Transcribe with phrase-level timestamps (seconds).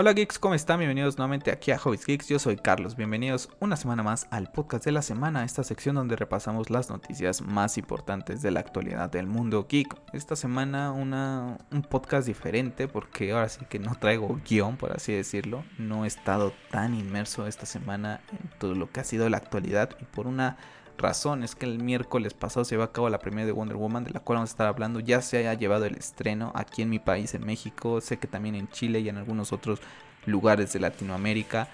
[0.00, 0.78] Hola geeks, ¿cómo están?
[0.78, 2.26] Bienvenidos nuevamente aquí a Hobbies Geeks.
[2.26, 2.96] Yo soy Carlos.
[2.96, 7.42] Bienvenidos una semana más al podcast de la semana, esta sección donde repasamos las noticias
[7.42, 9.94] más importantes de la actualidad del mundo geek.
[10.14, 15.64] Esta semana un podcast diferente porque ahora sí que no traigo guion, por así decirlo.
[15.76, 19.90] No he estado tan inmerso esta semana en todo lo que ha sido la actualidad
[20.00, 20.56] y por una
[21.00, 24.04] razón es que el miércoles pasado se llevó a cabo la premiere de Wonder Woman,
[24.04, 25.00] de la cual vamos a estar hablando.
[25.00, 28.00] Ya se ha llevado el estreno aquí en mi país, en México.
[28.00, 29.80] Sé que también en Chile y en algunos otros
[30.26, 31.68] lugares de Latinoamérica.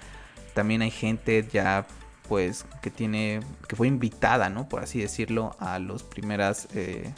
[0.54, 1.86] También hay gente ya
[2.28, 7.12] pues que tiene que fue invitada no por así decirlo a las primeras eh,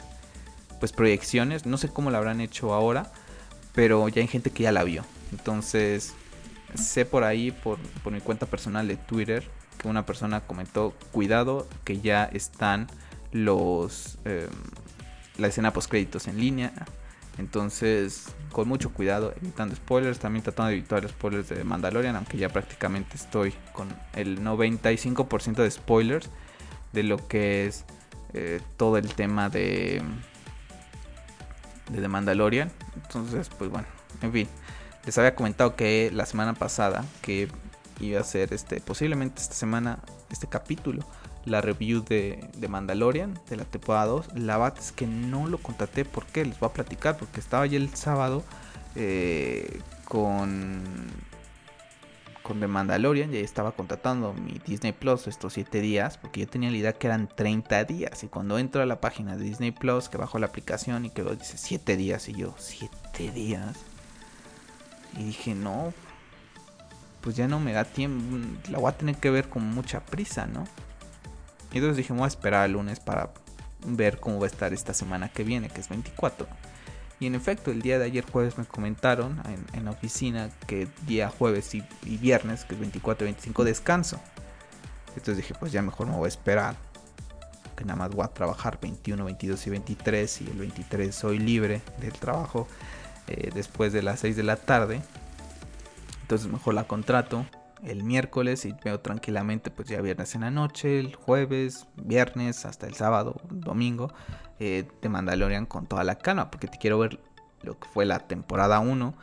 [0.79, 3.11] pues proyecciones no sé cómo la habrán hecho ahora
[3.73, 6.13] pero ya hay gente que ya la vio entonces
[6.75, 11.67] sé por ahí por, por mi cuenta personal de Twitter que una persona comentó, cuidado
[11.83, 12.87] que ya están
[13.31, 14.47] los em,
[15.37, 16.71] la escena post créditos en línea.
[17.37, 22.49] Entonces, con mucho cuidado, evitando spoilers, también tratando de evitar spoilers de Mandalorian, aunque ya
[22.49, 26.29] prácticamente estoy con el 95% de spoilers
[26.91, 27.85] de lo que es
[28.33, 30.03] eh, todo el tema de
[31.89, 32.71] de The Mandalorian.
[32.95, 33.87] Entonces, pues bueno,
[34.21, 34.47] en fin,
[35.05, 37.47] les había comentado que la semana pasada que
[37.99, 39.99] iba a ser este, posiblemente esta semana,
[40.31, 41.03] este capítulo,
[41.45, 44.35] la review de, de Mandalorian, de la temporada 2.
[44.35, 47.77] La bat es que no lo contraté porque les voy a platicar, porque estaba ya
[47.77, 48.43] el sábado
[48.95, 50.81] eh, con
[52.49, 56.71] con The Mandalorian, ya estaba contratando mi Disney Plus estos 7 días, porque yo tenía
[56.71, 58.23] la idea que eran 30 días.
[58.23, 61.23] Y cuando entro a la página de Disney Plus, que bajo la aplicación y que
[61.23, 63.77] dice 7 días, y yo, 7 días.
[65.15, 65.93] Y dije, no,
[67.21, 68.37] pues ya no me da tiempo,
[68.69, 70.65] la voy a tener que ver con mucha prisa, ¿no?
[71.71, 73.31] Y entonces dije, voy a esperar el lunes para
[73.85, 76.47] ver cómo va a estar esta semana que viene, que es 24.
[77.19, 79.41] Y en efecto, el día de ayer jueves me comentaron
[79.73, 84.19] en, la oficina que día jueves y, viernes, que es 24 y 25, descanso.
[85.09, 86.75] Entonces dije, pues ya mejor me voy a esperar.
[87.75, 90.41] Que nada más voy a trabajar 21, 22 y 23.
[90.41, 92.67] Y el 23 soy libre del trabajo
[93.27, 95.01] eh, después de las 6 de la tarde.
[96.29, 97.47] Entonces mejor la contrato
[97.83, 102.85] el miércoles y veo tranquilamente pues ya viernes en la noche, el jueves, viernes, hasta
[102.85, 104.13] el sábado, domingo,
[104.59, 107.19] eh, de Mandalorian con toda la calma, porque te quiero ver
[107.63, 109.15] lo que fue la temporada 1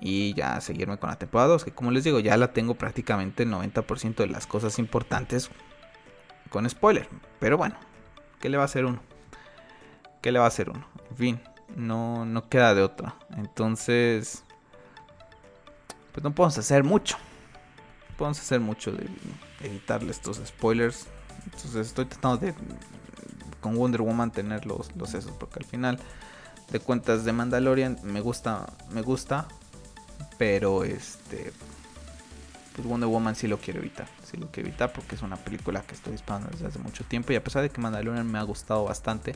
[0.00, 3.42] y ya seguirme con la temporada 2, que como les digo ya la tengo prácticamente
[3.42, 5.50] el 90% de las cosas importantes
[6.50, 7.08] con spoiler,
[7.40, 7.74] pero bueno,
[8.38, 9.00] ¿qué le va a hacer uno?
[10.22, 10.86] ¿Qué le va a hacer uno?
[11.10, 11.40] En fin,
[11.74, 13.16] no, no queda de otra.
[13.36, 14.43] Entonces,
[16.14, 17.16] pues no podemos hacer mucho.
[18.16, 19.08] podemos hacer mucho de
[19.60, 21.06] evitarle estos spoilers.
[21.44, 22.54] Entonces estoy tratando de
[23.60, 25.32] con Wonder Woman tener los, los esos.
[25.32, 25.98] Porque al final
[26.70, 28.72] de cuentas de Mandalorian me gusta.
[28.90, 29.48] Me gusta.
[30.38, 31.52] Pero este.
[32.76, 34.06] Pues Wonder Woman sí lo quiero evitar.
[34.24, 37.32] Sí lo quiero evitar porque es una película que estoy esperando desde hace mucho tiempo.
[37.32, 39.34] Y a pesar de que Mandalorian me ha gustado bastante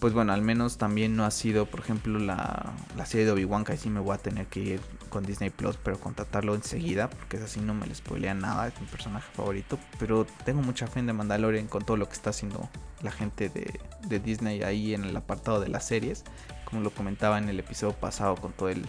[0.00, 2.72] pues bueno, al menos también no ha sido, por ejemplo, la,
[3.04, 5.76] serie de Obi-Wan, que ahí sí me voy a tener que ir con Disney Plus,
[5.76, 9.78] pero contratarlo enseguida, porque es así, no me le spoilea nada, es mi personaje favorito.
[9.98, 12.68] Pero tengo mucha fe en The Mandalorian con todo lo que está haciendo
[13.02, 16.24] la gente de, de Disney ahí en el apartado de las series,
[16.64, 18.86] como lo comentaba en el episodio pasado con todo el,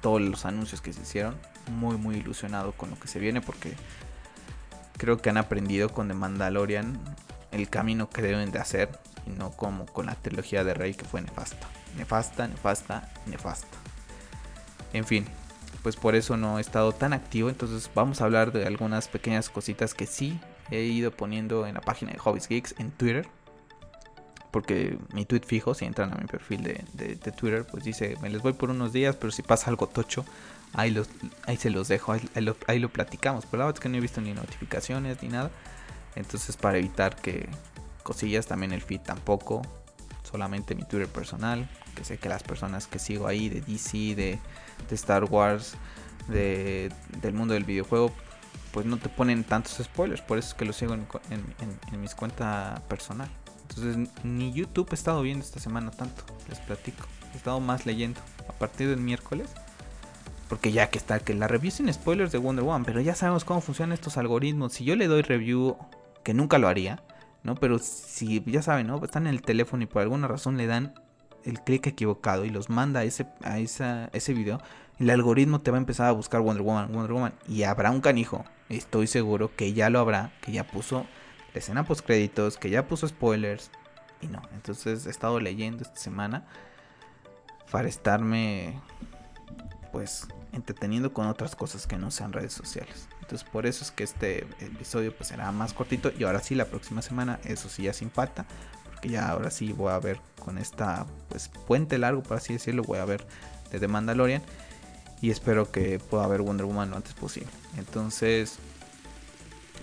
[0.00, 1.36] todos los anuncios que se hicieron.
[1.70, 3.74] Muy, muy ilusionado con lo que se viene, porque
[4.96, 6.98] creo que han aprendido con The Mandalorian
[7.52, 8.88] el camino que deben de hacer
[9.26, 11.68] y no como con la trilogía de Rey que fue nefasta.
[11.96, 13.76] Nefasta, nefasta, nefasta.
[14.92, 15.26] En fin,
[15.82, 17.48] pues por eso no he estado tan activo.
[17.48, 20.38] Entonces vamos a hablar de algunas pequeñas cositas que sí
[20.70, 23.26] he ido poniendo en la página de Hobbies Geeks en Twitter.
[24.50, 28.42] Porque mi tweet fijo, si entran a mi perfil de, Twitter, pues dice, me les
[28.42, 30.24] voy por unos días, pero si pasa algo tocho,
[30.72, 31.08] ahí, los,
[31.46, 33.46] ahí se los dejo, ahí, lo, ahí lo platicamos.
[33.46, 35.52] Pero la verdad es que no he visto ni notificaciones ni nada.
[36.16, 37.48] Entonces para evitar que,
[38.10, 39.62] cosillas, también el feed tampoco,
[40.24, 44.40] solamente mi Twitter personal, que sé que las personas que sigo ahí de DC, de,
[44.90, 45.74] Star Wars,
[46.26, 46.92] de,
[47.22, 48.10] del mundo del videojuego,
[48.72, 52.16] pues no te ponen tantos spoilers, por eso es que lo sigo en, en, mis
[52.16, 53.30] cuentas personal.
[53.68, 57.06] Entonces ni YouTube he estado viendo esta semana tanto, les platico.
[57.32, 59.50] He estado más leyendo a partir del miércoles.
[60.48, 63.44] Porque ya que está, que la review sin spoilers de Wonder Woman, pero ya sabemos
[63.44, 64.72] cómo funcionan estos algoritmos.
[64.72, 65.76] Si yo le doy review,
[66.24, 67.00] que nunca lo haría,
[67.42, 67.54] ¿no?
[67.54, 69.02] Pero si ya saben, ¿no?
[69.04, 70.94] Están en el teléfono y por alguna razón le dan
[71.44, 74.60] el clic equivocado y los manda a ese, a ese video,
[74.98, 77.34] el algoritmo te va a empezar a buscar Wonder Woman, Wonder Woman.
[77.48, 81.06] Y habrá un canijo, estoy seguro que ya lo habrá, que ya puso
[81.54, 83.70] escena post créditos, que ya puso spoilers.
[84.20, 86.46] Y no, entonces he estado leyendo esta semana
[87.70, 88.78] para estarme,
[89.92, 93.08] pues, entreteniendo con otras cosas que no sean redes sociales.
[93.30, 96.64] Entonces por eso es que este episodio pues será más cortito y ahora sí la
[96.64, 98.44] próxima semana, eso sí ya sin falta,
[98.86, 102.82] porque ya ahora sí voy a ver con esta pues puente largo por así decirlo,
[102.82, 103.24] voy a ver
[103.70, 104.42] de The Mandalorian
[105.22, 107.48] y espero que pueda ver Wonder Woman lo antes posible.
[107.76, 108.58] Entonces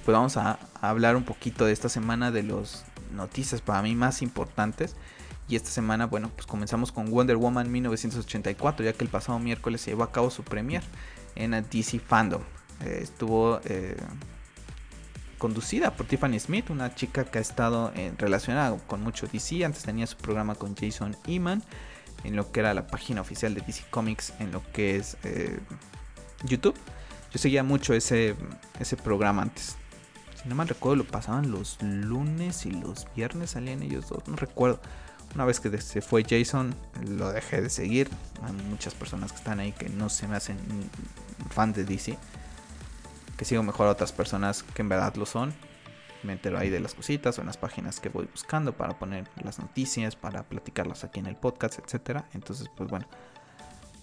[0.04, 2.84] pues vamos a, a hablar un poquito de esta semana de las
[3.14, 4.98] noticias para mí más importantes.
[5.48, 9.80] Y esta semana, bueno, pues comenzamos con Wonder Woman 1984, ya que el pasado miércoles
[9.80, 10.84] se llevó a cabo su premier
[11.36, 12.42] en DC Fandom.
[12.86, 13.98] Eh, estuvo eh,
[15.38, 19.64] conducida por Tiffany Smith, una chica que ha estado relacionada con mucho DC.
[19.64, 21.64] Antes tenía su programa con Jason Eman
[22.24, 25.60] en lo que era la página oficial de DC Comics, en lo que es eh,
[26.44, 26.76] YouTube.
[27.32, 28.36] Yo seguía mucho ese,
[28.80, 29.76] ese programa antes.
[30.42, 34.36] Si no mal recuerdo, lo pasaban los lunes y los viernes salían ellos dos, no
[34.36, 34.80] recuerdo.
[35.36, 36.74] Una vez que se fue Jason,
[37.06, 38.10] lo dejé de seguir.
[38.44, 40.58] Hay muchas personas que están ahí que no se me hacen
[41.50, 42.18] fan de DC.
[43.38, 45.54] Que sigo mejor a otras personas que en verdad lo son.
[46.24, 49.28] Me entero ahí de las cositas o en las páginas que voy buscando para poner
[49.44, 52.24] las noticias, para platicarlas aquí en el podcast, etc.
[52.34, 53.08] Entonces, pues bueno.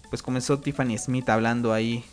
[0.09, 2.05] Pues comenzó Tiffany Smith hablando ahí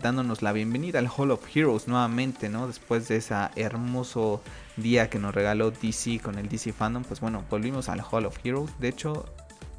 [0.00, 2.66] dándonos la bienvenida al Hall of Heroes nuevamente, ¿no?
[2.66, 4.40] Después de ese hermoso
[4.76, 8.38] día que nos regaló DC con el DC Fandom, pues bueno, volvimos al Hall of
[8.44, 8.70] Heroes.
[8.78, 9.26] De hecho,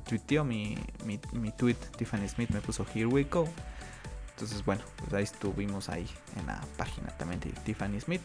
[0.07, 3.47] tuiteó mi, mi tweet, Tiffany Smith me puso Here we go.
[4.35, 8.21] Entonces, bueno, pues ahí estuvimos ahí en la página también de Tiffany Smith.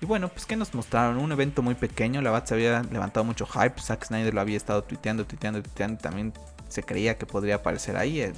[0.00, 2.20] Y bueno, pues que nos mostraron un evento muy pequeño.
[2.20, 3.80] La verdad se había levantado mucho hype.
[3.80, 6.00] Zack Snyder lo había estado tuiteando, tuiteando, tuiteando.
[6.00, 6.34] También
[6.68, 8.30] se creía que podría aparecer ahí.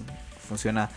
[0.49, 0.88] Funciona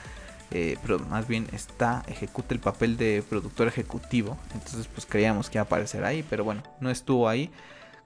[0.52, 4.38] eh, pero más bien está, ejecuta el papel de productor ejecutivo.
[4.54, 7.52] Entonces pues creíamos que iba a aparecer ahí, pero bueno, no estuvo ahí.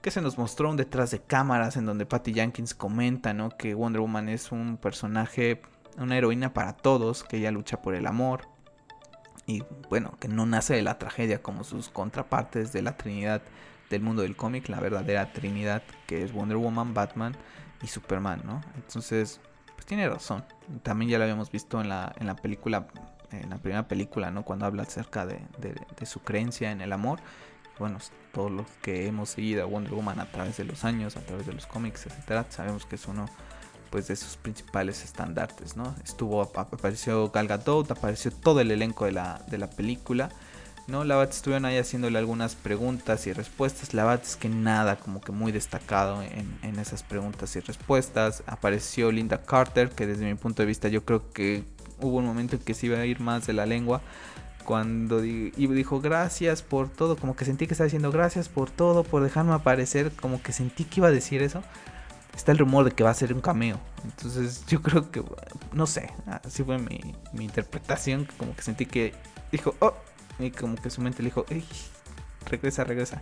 [0.02, 3.50] Que se nos mostró un detrás de cámaras en donde Patty Jenkins comenta, ¿no?
[3.50, 5.62] Que Wonder Woman es un personaje,
[5.98, 8.48] una heroína para todos, que ella lucha por el amor.
[9.45, 13.42] Y bueno, que no nace de la tragedia como sus contrapartes de la Trinidad
[13.90, 17.36] del mundo del cómic, la verdadera Trinidad que es Wonder Woman, Batman
[17.81, 18.62] y Superman, ¿no?
[18.75, 19.42] Entonces,
[19.75, 20.45] pues tiene razón.
[20.81, 22.88] También ya lo habíamos visto en la, en la película,
[23.31, 24.44] en la primera película, ¿no?
[24.44, 25.39] Cuando habla acerca de,
[26.06, 27.19] su creencia en el amor.
[27.80, 27.98] Bueno,
[28.31, 31.46] todos los que hemos seguido a Wonder Woman a través de los años, a través
[31.46, 33.25] de los cómics, etcétera, sabemos que es uno
[33.94, 35.95] pues de sus principales estandartes, ¿no?
[36.04, 40.30] Estuvo, apareció Gal Gadot, apareció todo el elenco de la, de la película.
[40.88, 41.04] ¿no?
[41.04, 43.94] La verdad estuvieron ahí haciéndole algunas preguntas y respuestas.
[43.94, 48.42] La verdad es que nada como que muy destacado en, esas preguntas y respuestas.
[48.48, 51.63] Apareció Linda Carter, que desde mi punto de vista yo creo que
[52.01, 54.01] hubo un momento en que se iba a ir más de la lengua.
[54.66, 59.22] Cuando dijo gracias por todo, como que sentí que estaba diciendo gracias por todo, por
[59.22, 61.62] dejarme aparecer, como que sentí que iba a decir eso.
[62.35, 63.80] Está el rumor de que va a ser un cameo.
[64.03, 65.24] Entonces yo creo que,
[65.71, 69.13] no sé, así fue mi, mi interpretación, como que sentí que
[69.51, 69.94] dijo, oh,
[70.39, 71.45] y como que su mente le dijo,
[72.50, 73.21] regresa, regresa,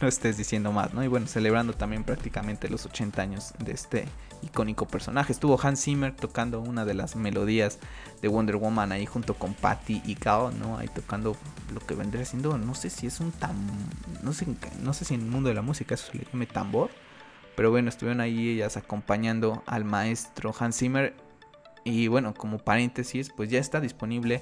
[0.00, 1.02] no estés diciendo más, ¿no?
[1.04, 4.04] Y bueno, celebrando también prácticamente los 80 años de este
[4.42, 5.32] icónico personaje.
[5.32, 7.78] Estuvo Hans Zimmer tocando una de las melodías
[8.22, 10.78] de Wonder Woman ahí junto con Patty y Gal, ¿no?
[10.78, 11.36] Ahí tocando
[11.72, 13.56] lo que vendría siendo, no sé si es un tam...
[14.22, 14.46] No sé,
[14.82, 16.90] no sé si en el mundo de la música eso se le llama tambor.
[17.60, 21.14] Pero bueno, estuvieron ahí ellas acompañando al maestro Hans Zimmer.
[21.84, 24.40] Y bueno, como paréntesis, pues ya está disponible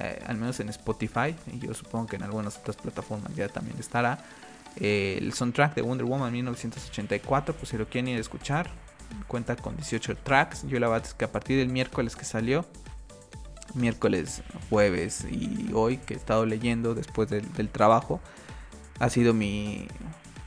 [0.00, 3.78] eh, al menos en Spotify, y yo supongo que en algunas otras plataformas ya también
[3.78, 4.24] estará.
[4.76, 8.70] Eh, el soundtrack de Wonder Woman 1984, pues si lo quieren ir a escuchar,
[9.26, 10.66] cuenta con 18 tracks.
[10.66, 12.64] Yo la verdad es que a partir del miércoles que salió,
[13.74, 18.22] miércoles, jueves y hoy que he estado leyendo después del, trabajo,
[19.00, 19.86] ha sido mi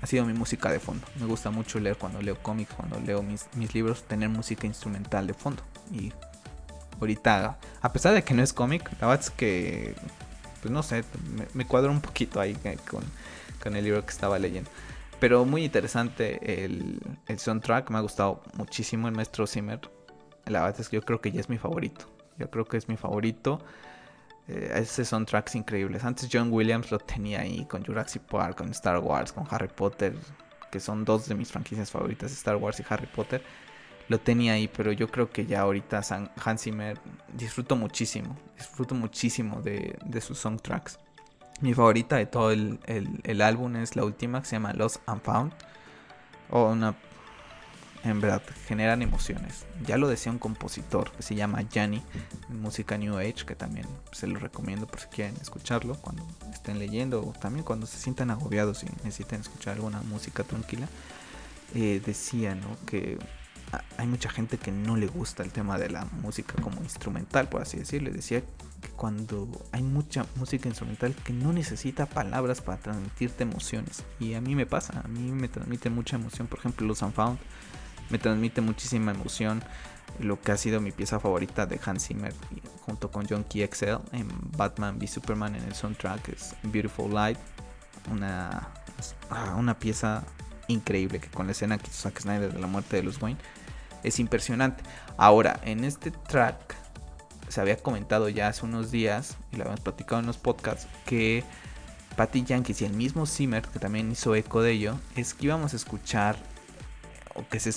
[0.01, 1.07] ha sido mi música de fondo.
[1.19, 5.27] Me gusta mucho leer cuando leo cómics, cuando leo mis, mis libros, tener música instrumental
[5.27, 5.63] de fondo.
[5.91, 6.11] Y
[6.99, 9.95] ahorita, a pesar de que no es cómic, la verdad es que,
[10.61, 11.03] pues no sé,
[11.53, 12.57] me, cuadro un poquito ahí
[12.89, 14.69] con, el libro que estaba leyendo.
[15.19, 17.01] Pero muy interesante el,
[17.37, 19.81] soundtrack, me ha gustado muchísimo el maestro Zimmer.
[20.45, 22.05] La verdad es que yo creo que ya es mi favorito.
[22.37, 23.59] Yo creo que es mi favorito.
[24.47, 25.99] Eh, ese soundtrack es increíble.
[26.01, 30.15] Antes John Williams lo tenía ahí con Jurassic Park, con Star Wars, con Harry Potter,
[30.71, 33.41] que son dos de mis franquicias favoritas, Star Wars y Harry Potter
[34.09, 36.01] lo tenía ahí, pero yo creo que ya ahorita
[36.43, 36.97] Hans Zimmer
[37.33, 40.99] disfruto muchísimo, disfruto muchísimo de, sus soundtracks.
[41.61, 45.53] Mi favorita de todo el, álbum es la última que se llama Lost and Found.
[46.49, 46.95] O una.
[48.07, 49.65] En verdad, generan emociones.
[49.85, 52.01] Ya lo decía un compositor que se llama Gianni,
[52.47, 57.21] música New Age, que también se lo recomiendo por si quieren escucharlo cuando estén leyendo
[57.21, 60.87] o también cuando se sientan agobiados y necesiten escuchar alguna música tranquila.
[61.75, 62.77] Eh, decía, ¿no?
[62.85, 63.17] Que
[63.97, 67.61] hay mucha gente que no le gusta el tema de la música como instrumental, por
[67.61, 68.09] así decirlo.
[68.09, 68.41] Decía
[68.81, 74.05] que cuando hay mucha música instrumental que no necesita palabras para transmitirte emociones.
[74.17, 76.47] Y a mí me pasa, a mí me transmite mucha emoción.
[76.47, 77.37] Por ejemplo, Los Unfound
[78.09, 79.63] me transmite muchísima emoción.
[80.19, 82.33] Lo que ha sido mi pieza favorita de Hans Zimmer
[82.85, 87.37] junto con John Key XL en Batman v Superman en el soundtrack es Beautiful Light.
[88.11, 88.69] Una,
[89.29, 90.23] ah, una pieza
[90.67, 93.39] increíble que con la escena que Zack Snyder de la muerte de los Wayne
[94.03, 94.83] es impresionante.
[95.17, 96.75] Ahora, en este track
[97.49, 101.43] se había comentado ya hace unos días y lo habíamos platicado en los podcasts que
[102.15, 105.73] Patty Yankees y el mismo Zimmer, que también hizo eco de ello, es que íbamos
[105.73, 106.35] a escuchar
[107.35, 107.69] o que se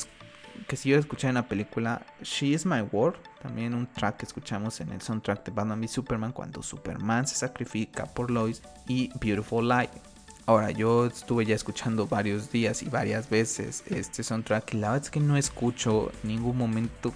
[0.67, 4.19] que se iba a escuchar en la película She is My World, también un track
[4.19, 8.62] que escuchamos en el soundtrack de Batman v Superman cuando Superman se sacrifica por Lois
[8.87, 9.90] y Beautiful Light.
[10.47, 15.05] Ahora, yo estuve ya escuchando varios días y varias veces este soundtrack y la verdad
[15.05, 17.12] es que no escucho ningún momento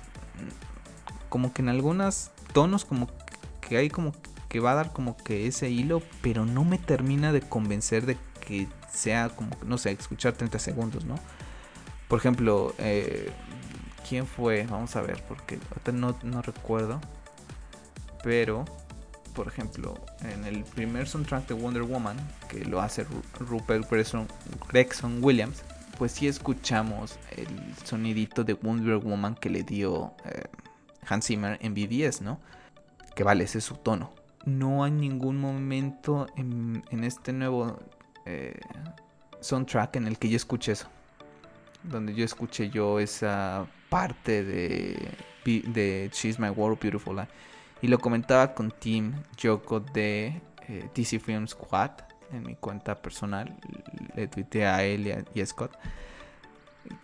[1.29, 3.09] como que en algunos tonos como
[3.61, 4.13] que hay como
[4.49, 8.17] que va a dar como que ese hilo, pero no me termina de convencer de
[8.47, 11.17] que sea como, no sé, escuchar 30 segundos, ¿no?
[12.09, 13.31] Por ejemplo, eh,
[14.09, 14.67] ¿quién fue?
[14.69, 15.59] Vamos a ver, porque
[15.93, 17.01] no, no recuerdo.
[18.23, 18.65] Pero
[19.35, 22.17] por ejemplo, en el primer soundtrack de Wonder Woman,
[22.49, 23.05] que lo hace
[23.41, 25.63] Rupert Gregson, Williams,
[25.99, 27.49] pues sí escuchamos el
[27.85, 30.45] sonidito de Wonder Woman que le dio eh,
[31.07, 32.41] Hans Zimmer en BDS, ¿no?
[33.15, 34.13] Que vale, ese es su tono.
[34.45, 37.79] No hay ningún momento en, este nuevo
[38.27, 38.61] eh,
[39.41, 40.89] soundtrack en el que yo escuche eso.
[41.85, 45.13] Donde yo escuché yo esa parte de,
[45.45, 47.31] de She's My World Beautiful Life
[47.85, 51.91] y lo comentaba con Tim Yoko de eh, DC Film Squad
[52.33, 53.55] en mi cuenta personal.
[54.17, 55.73] Le tuiteé a él y a, Scott.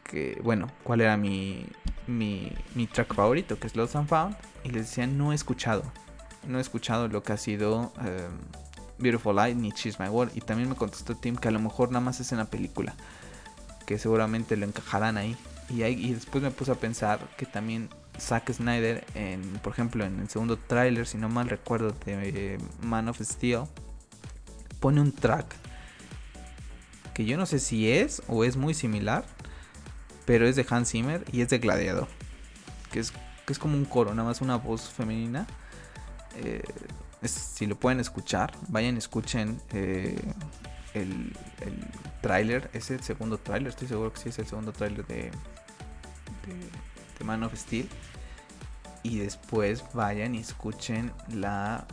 [0.02, 1.66] Que, bueno, cuál era mi,
[2.06, 2.50] mi,
[2.92, 4.36] track favorito, que es Lost and Found.
[4.64, 5.82] Y les decía, no he escuchado.
[6.46, 8.38] No he escuchado lo que ha sido em,
[8.98, 10.34] Beautiful Light ni She's My World.
[10.34, 12.94] Y también me contestó Tim que a lo mejor nada más es en la película.
[13.90, 15.36] Que seguramente lo encajarán ahí.
[15.68, 17.88] Y, ahí, y después me puse a pensar que también
[18.20, 23.08] Zack Snyder, en, por ejemplo, en el segundo tráiler, si no mal recuerdo, de Man
[23.08, 23.64] of Steel,
[24.78, 25.56] pone un track
[27.14, 29.24] que yo no sé si es o es muy similar,
[30.24, 32.06] pero es de Hans Zimmer y es de Gladiador,
[32.92, 33.10] que es,
[33.44, 35.48] que es como un coro, nada más una voz femenina.
[36.36, 36.62] Eh,
[37.24, 40.16] si lo pueden escuchar, vayan, escuchen eh,
[40.94, 41.86] el, el
[42.20, 45.30] tráiler, es el segundo tráiler, estoy seguro que sí es el segundo tráiler de,
[47.18, 47.88] de Man of Steel.
[49.02, 51.86] Y después vayan y escuchen la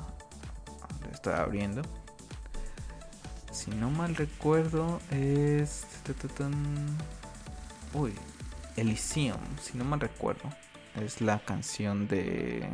[1.12, 1.82] estoy abriendo
[3.52, 5.86] si no mal recuerdo es
[7.94, 8.14] uy
[8.76, 10.50] Elysium si no mal recuerdo
[10.96, 12.68] es la canción de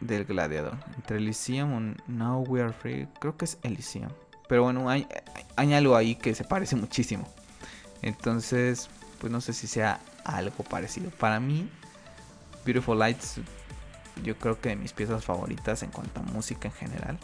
[0.00, 0.76] del gladiador.
[0.96, 4.10] Entre Elysium y Now We Are Free creo que es Elysium
[4.52, 5.06] pero bueno hay,
[5.56, 7.26] algo ahí que se parece muchísimo
[8.02, 11.70] entonces pues no sé si sea algo parecido para mí
[12.64, 13.40] Beautiful Lights,
[14.22, 17.18] yo creo que de mis piezas favoritas en cuanto a música en general.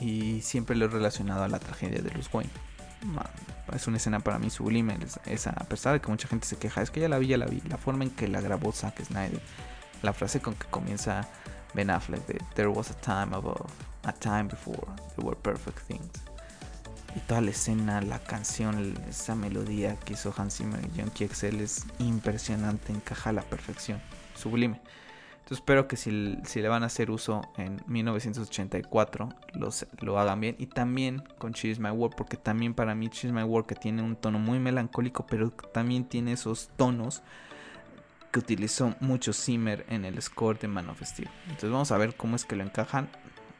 [0.00, 2.50] Y siempre lo he relacionado a la tragedia de los Wayne.
[3.72, 4.98] Es una escena para mí sublime.
[5.24, 7.38] Esa, a pesar de que mucha gente se queja, es que ya la vi, ya
[7.38, 7.62] la vi.
[7.68, 9.40] La forma en que la grabó Zack Snyder,
[10.02, 11.26] la frase con que comienza
[11.72, 13.70] Ben Affleck de There was a time above,
[14.02, 16.10] a time before, there were perfect things.
[17.16, 21.60] Y toda la escena, la canción, esa melodía que hizo Hans Zimmer y John XL
[21.60, 24.00] es impresionante, encaja a la perfección
[24.34, 24.80] sublime.
[25.44, 30.40] Entonces espero que si, si, le van a hacer uso en 1984 los, lo hagan
[30.40, 30.56] bien.
[30.58, 34.02] Y también con Cheese My World, porque también para mí Cheese My World que tiene
[34.02, 37.22] un tono muy melancólico, pero también tiene esos tonos
[38.32, 41.28] que utilizó mucho Zimmer en el score de Man of Steel.
[41.44, 43.10] Entonces vamos a ver cómo es que lo encajan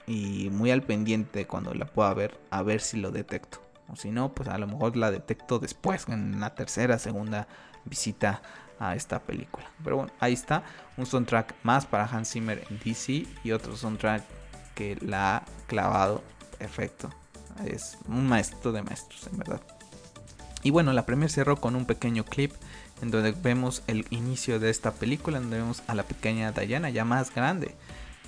[0.07, 3.61] y muy al pendiente cuando la pueda ver, a ver si lo detecto.
[3.89, 7.47] O si no, pues a lo mejor la detecto después, en la tercera, segunda
[7.85, 8.43] visita
[8.79, 9.67] a esta película.
[9.83, 10.65] Pero bueno, ahí está.
[10.97, 14.25] Un soundtrack más para Hans Zimmer en DC y otro soundtrack
[14.75, 16.23] que la ha clavado
[16.59, 17.11] perfecto.
[17.65, 19.61] Es un maestro de maestros, en verdad.
[20.63, 22.53] Y bueno, la premier cerró con un pequeño clip
[23.03, 27.05] en donde vemos el inicio de esta película, donde vemos a la pequeña Diana ya
[27.05, 27.75] más grande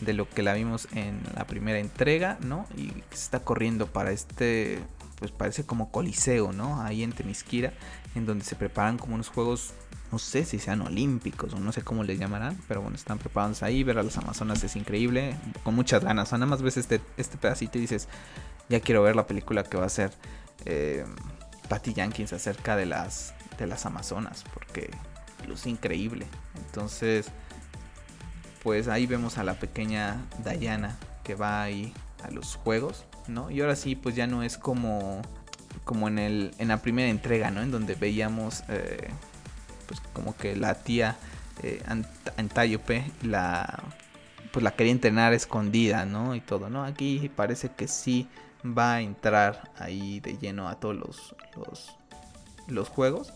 [0.01, 2.67] de lo que la vimos en la primera entrega, ¿no?
[2.77, 4.81] Y se está corriendo para este,
[5.19, 6.83] pues parece como coliseo, ¿no?
[6.83, 7.73] Ahí en Temisquira,
[8.15, 9.73] en donde se preparan como unos juegos,
[10.13, 13.63] no sé si sean olímpicos o no sé cómo le llamarán, pero bueno, están preparados
[13.63, 17.01] ahí, ver a las Amazonas es increíble, con muchas ganas, o nada más ves este,
[17.17, 18.09] este pedacito y dices,
[18.69, 20.13] ya quiero ver la película que va a hacer
[20.65, 21.05] eh,
[21.69, 24.91] Patty Jenkins acerca de las, de las Amazonas, porque
[25.47, 26.27] luz increíble.
[26.67, 27.27] Entonces,
[28.67, 30.17] pues ahí vemos a la pequeña
[30.59, 31.93] Diana que va ahí
[32.25, 33.49] a los juegos, ¿no?
[33.49, 35.23] Y ahora sí, pues ya no es como
[35.85, 37.63] como en el en la primera entrega, ¿no?
[37.63, 39.09] En donde veíamos eh,
[39.87, 41.17] pues como que la tía
[41.63, 41.81] eh,
[43.23, 43.85] la
[44.51, 46.35] pues la quería entrenar escondida, ¿no?
[46.35, 46.83] Y todo, ¿no?
[46.83, 48.27] Aquí parece que sí
[48.67, 51.97] va a entrar ahí de lleno a todos los, los,
[52.67, 53.33] los juegos.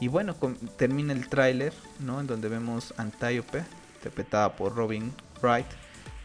[0.00, 0.34] Y bueno,
[0.78, 2.18] termina el tráiler, ¿no?
[2.18, 3.62] En donde vemos Antiope,
[4.04, 5.66] interpretada por Robin Wright,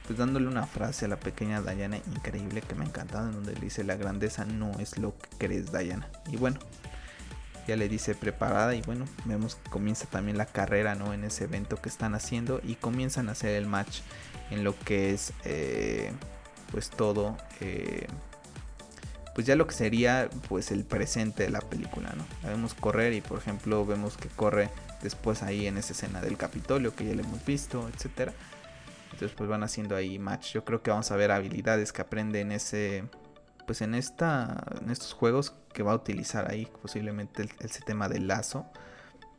[0.05, 3.53] pues dándole una frase a la pequeña Diana increíble que me ha encantado, en donde
[3.53, 6.09] dice la grandeza no es lo que crees Diana.
[6.27, 6.59] Y bueno,
[7.67, 11.13] ya le dice preparada y bueno, vemos que comienza también la carrera, ¿no?
[11.13, 14.01] En ese evento que están haciendo y comienzan a hacer el match
[14.51, 16.11] en lo que es, eh,
[16.71, 18.07] pues todo, eh,
[19.35, 22.25] pues ya lo que sería, pues el presente de la película, ¿no?
[22.43, 24.69] La vemos correr y por ejemplo vemos que corre
[25.01, 28.33] después ahí en esa escena del Capitolio que ya le hemos visto, etcétera.
[29.11, 30.53] Entonces pues van haciendo ahí match.
[30.53, 33.03] Yo creo que vamos a ver habilidades que aprende en ese
[33.65, 38.09] pues en esta en estos juegos que va a utilizar ahí posiblemente el, el tema
[38.09, 38.65] del lazo,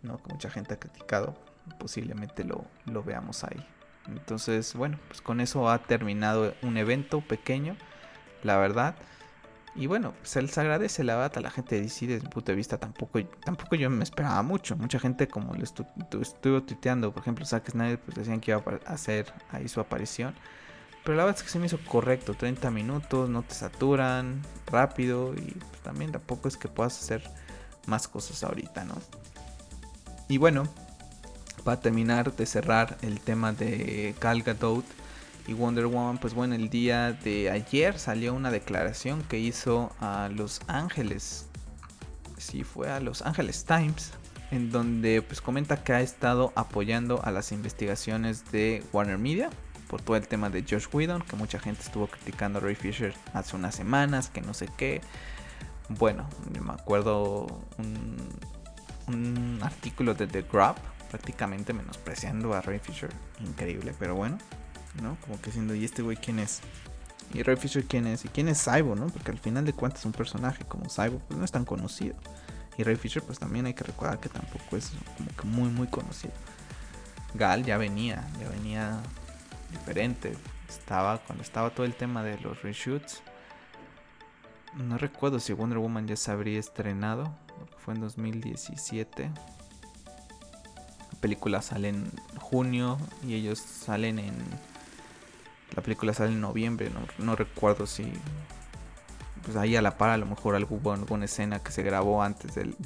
[0.02, 0.23] ¿no?
[0.23, 1.35] Que mucha gente ha criticado,
[1.79, 3.67] posiblemente lo, lo veamos ahí.
[4.07, 7.76] Entonces, bueno, pues con eso ha terminado un evento pequeño,
[8.43, 8.97] la verdad.
[9.74, 12.52] Y bueno, se les agradece la verdad a la gente de DC desde mi punto
[12.52, 12.78] de vista.
[12.78, 14.76] Tampoco, tampoco yo me esperaba mucho.
[14.76, 18.92] Mucha gente, como le estuve tuiteando, por ejemplo, Zack Snyder, pues decían que iba a
[18.92, 20.34] hacer ahí su aparición.
[21.04, 25.34] Pero la verdad es que se me hizo correcto, 30 minutos, no te saturan, rápido
[25.34, 27.22] y pues, también tampoco es que puedas hacer
[27.86, 28.94] más cosas ahorita, ¿no?
[30.28, 30.68] Y bueno,
[31.64, 34.84] para terminar de cerrar el tema de Gal Gadot
[35.47, 40.28] y Wonder Woman, pues bueno, el día de ayer salió una declaración que hizo a
[40.35, 41.49] Los Ángeles,
[42.37, 44.12] sí fue a Los Ángeles Times,
[44.50, 49.50] en donde pues comenta que ha estado apoyando a las investigaciones de Warner Media
[49.88, 53.12] por todo el tema de Josh Whedon, que mucha gente estuvo criticando a Ray Fisher
[53.35, 55.00] hace unas semanas, que no sé qué.
[55.88, 56.29] Bueno,
[56.64, 57.46] me acuerdo
[59.09, 60.76] un, artículo de The Grab,
[61.11, 64.38] prácticamente menospreciando a Ray Fisher, increíble, pero bueno,
[65.03, 65.16] ¿no?
[65.20, 66.61] Como que siendo, ¿y este güey quién es?
[67.33, 68.24] ¿Y Ray Fisher quién es?
[68.24, 69.07] ¿Y quién es Cybo, no?
[69.07, 72.16] Porque al final de cuentas un personaje como Cybo pues no es tan conocido.
[72.76, 75.87] Y Ray Fisher pues también hay que recordar que tampoco es como que muy muy
[75.87, 76.33] conocido.
[77.35, 79.00] Gal ya venía, ya venía
[79.70, 80.37] diferente.
[80.68, 83.22] Estaba cuando estaba todo el tema de los reshoots.
[84.74, 87.33] No recuerdo si Wonder Woman ya se habría estrenado.
[87.79, 89.31] Fue en 2017.
[91.12, 94.35] La película sale en junio y ellos salen en...
[95.74, 96.90] La película sale en noviembre.
[97.18, 98.12] no recuerdo si
[99.42, 102.54] pues ahí a la par a lo mejor alguna, alguna escena que se grabó antes
[102.54, 102.76] del,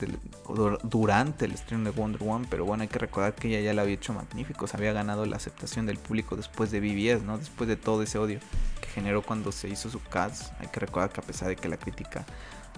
[0.84, 3.82] durante el stream de Wonder Woman, pero bueno, hay que recordar que ella ya la
[3.82, 7.38] había hecho magnífico, se había ganado la aceptación del público después de BBS, ¿no?
[7.38, 8.38] Después de todo ese odio
[8.80, 11.68] que generó cuando se hizo su cast, hay que recordar que a pesar de que
[11.68, 12.24] la crítica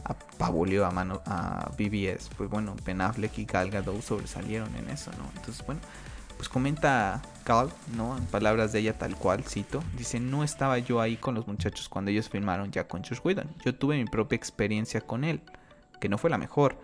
[0.05, 5.11] apabulió a mano a BBS, pues bueno, Ben Affleck y Gal Gadot sobresalieron en eso,
[5.19, 5.29] ¿no?
[5.37, 5.81] Entonces, bueno,
[6.37, 8.17] pues comenta Cal, ¿no?
[8.17, 11.89] En palabras de ella tal cual, cito, dice, no estaba yo ahí con los muchachos
[11.89, 13.49] cuando ellos filmaron ya con Josh Whedon.
[13.65, 15.41] Yo tuve mi propia experiencia con él,
[16.01, 16.79] que no fue la mejor,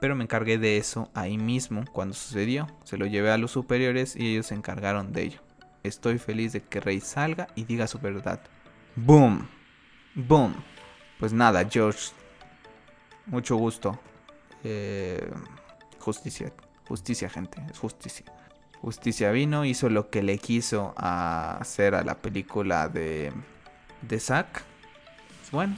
[0.00, 2.66] pero me encargué de eso ahí mismo cuando sucedió.
[2.84, 5.40] Se lo llevé a los superiores y ellos se encargaron de ello.
[5.82, 8.40] Estoy feliz de que Rey salga y diga su verdad.
[8.96, 9.48] Boom.
[10.14, 10.54] Boom.
[11.18, 12.12] Pues nada, George.
[13.26, 13.98] Mucho gusto.
[14.64, 15.30] Eh,
[15.98, 16.52] justicia.
[16.88, 17.62] Justicia, gente.
[17.70, 18.26] Es justicia.
[18.80, 23.32] Justicia vino, hizo lo que le quiso hacer a la película de,
[24.02, 24.62] de Zack.
[25.40, 25.76] Pues bueno,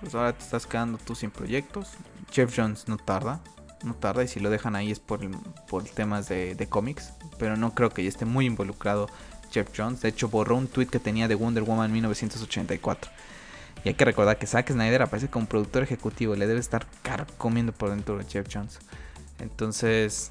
[0.00, 1.92] pues ahora te estás quedando tú sin proyectos.
[2.30, 3.40] Jeff Jones no tarda,
[3.82, 5.20] no tarda y si lo dejan ahí es por,
[5.68, 7.12] por temas de, de cómics.
[7.38, 9.08] Pero no creo que ya esté muy involucrado
[9.50, 10.02] Jeff Jones.
[10.02, 13.10] De hecho, borró un tweet que tenía de Wonder Woman 1984.
[13.84, 16.36] Y hay que recordar que Zack Snyder aparece como productor ejecutivo.
[16.36, 16.86] Le debe estar
[17.38, 18.78] comiendo por dentro de Jeff Jones.
[19.38, 20.30] Entonces,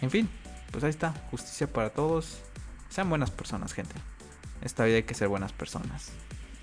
[0.00, 0.28] en fin,
[0.70, 1.12] pues ahí está.
[1.30, 2.40] Justicia para todos.
[2.88, 3.94] Sean buenas personas, gente.
[4.62, 6.10] Esta vida hay que ser buenas personas.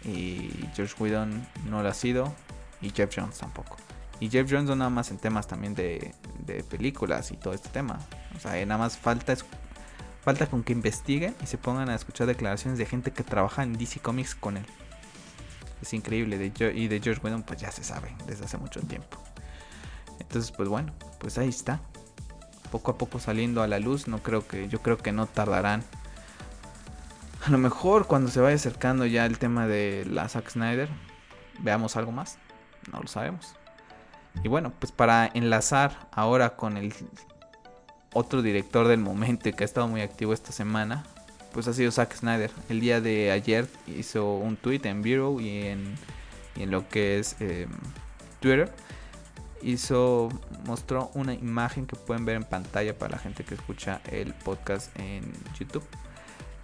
[0.04, 2.34] Y George Whedon no lo ha sido.
[2.82, 3.78] Y Jeff Jones tampoco.
[4.20, 6.14] Y Jeff Jones no nada más en temas también de,
[6.70, 8.00] películas y todo este tema.
[8.36, 9.36] O sea, nada más falta,
[10.24, 13.74] falta con que investiguen y se pongan a escuchar declaraciones de gente que trabaja en
[13.74, 14.66] DC Comics con él.
[15.82, 16.38] Es increíble.
[16.74, 19.22] y de George Whedon pues ya se sabe desde hace mucho tiempo.
[20.20, 21.82] Entonces pues bueno, pues ahí está
[22.76, 24.10] poco a poco saliendo a la luz.
[24.10, 25.82] No creo que, yo creo que no tardarán.
[27.46, 30.90] A lo mejor cuando se vaya acercando ya el tema de la Zack Snyder,
[31.60, 32.38] veamos algo más.
[32.92, 33.56] No lo sabemos.
[34.44, 36.94] Y bueno, pues para enlazar ahora con el
[38.14, 41.06] otro director del momento que ha estado muy activo esta semana,
[41.54, 42.52] pues ha sido Zack Snyder.
[42.68, 45.96] El día de ayer hizo un tweet en Bureau y en,
[46.58, 47.70] en lo que es em,
[48.42, 48.70] Twitter.
[49.62, 50.30] Hizo,
[50.66, 54.98] mostró una imagen que pueden ver en pantalla para la gente que escucha el podcast
[55.00, 55.84] en YouTube.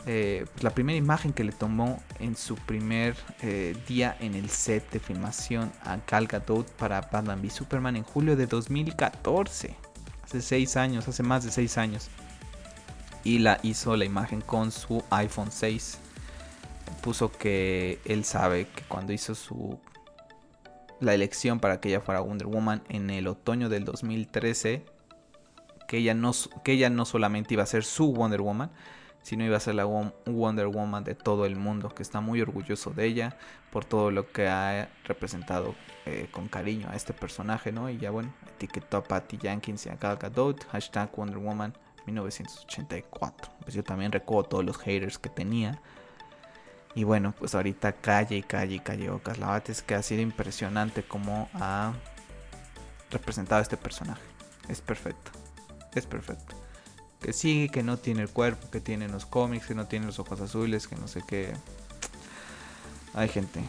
[0.08, 4.50] Eh, pues, la primera imagen que le tomó en su primer eh, día en el
[4.50, 9.76] set de filmación a Gal Gadot para Batman v Superman en julio de 2014.
[10.24, 12.10] Hace 6 años, hace más de 6 años.
[13.24, 16.00] Y la hizo la imagen con su iPhone 6.
[17.04, 19.80] Puso que él sabe que cuando hizo su
[21.02, 24.86] la elección para que ella fuera Wonder Woman en el otoño del 2013,
[25.88, 26.32] que ella no,
[26.64, 28.72] que ella no solamente iba a ser su Wonder Woman,
[29.24, 32.92] sino iba a ser la Wonder Woman de todo el mundo, que está muy orgulloso
[32.92, 33.38] de ella
[33.72, 37.90] por todo lo que ha representado eh, con cariño a este personaje, ¿no?
[37.90, 41.74] Y ya bueno, etiquetó a Patty Jenkins y a Gal Gadot, hashtag Wonder Woman
[42.06, 43.52] 1984.
[43.62, 45.82] Pues yo también recuerdo todos los haters que tenía.
[46.94, 49.38] Y bueno, pues ahorita calle y calle y calle Ocas
[49.70, 51.94] es que ha sido impresionante como ha
[53.10, 54.24] representado este personaje.
[54.68, 55.32] Es perfecto,
[55.96, 56.62] es perfecto
[57.22, 60.08] que sí, que no tiene el cuerpo que tiene en los cómics, que no tiene
[60.08, 61.54] los ojos azules, que no sé qué.
[63.14, 63.62] Hay gente.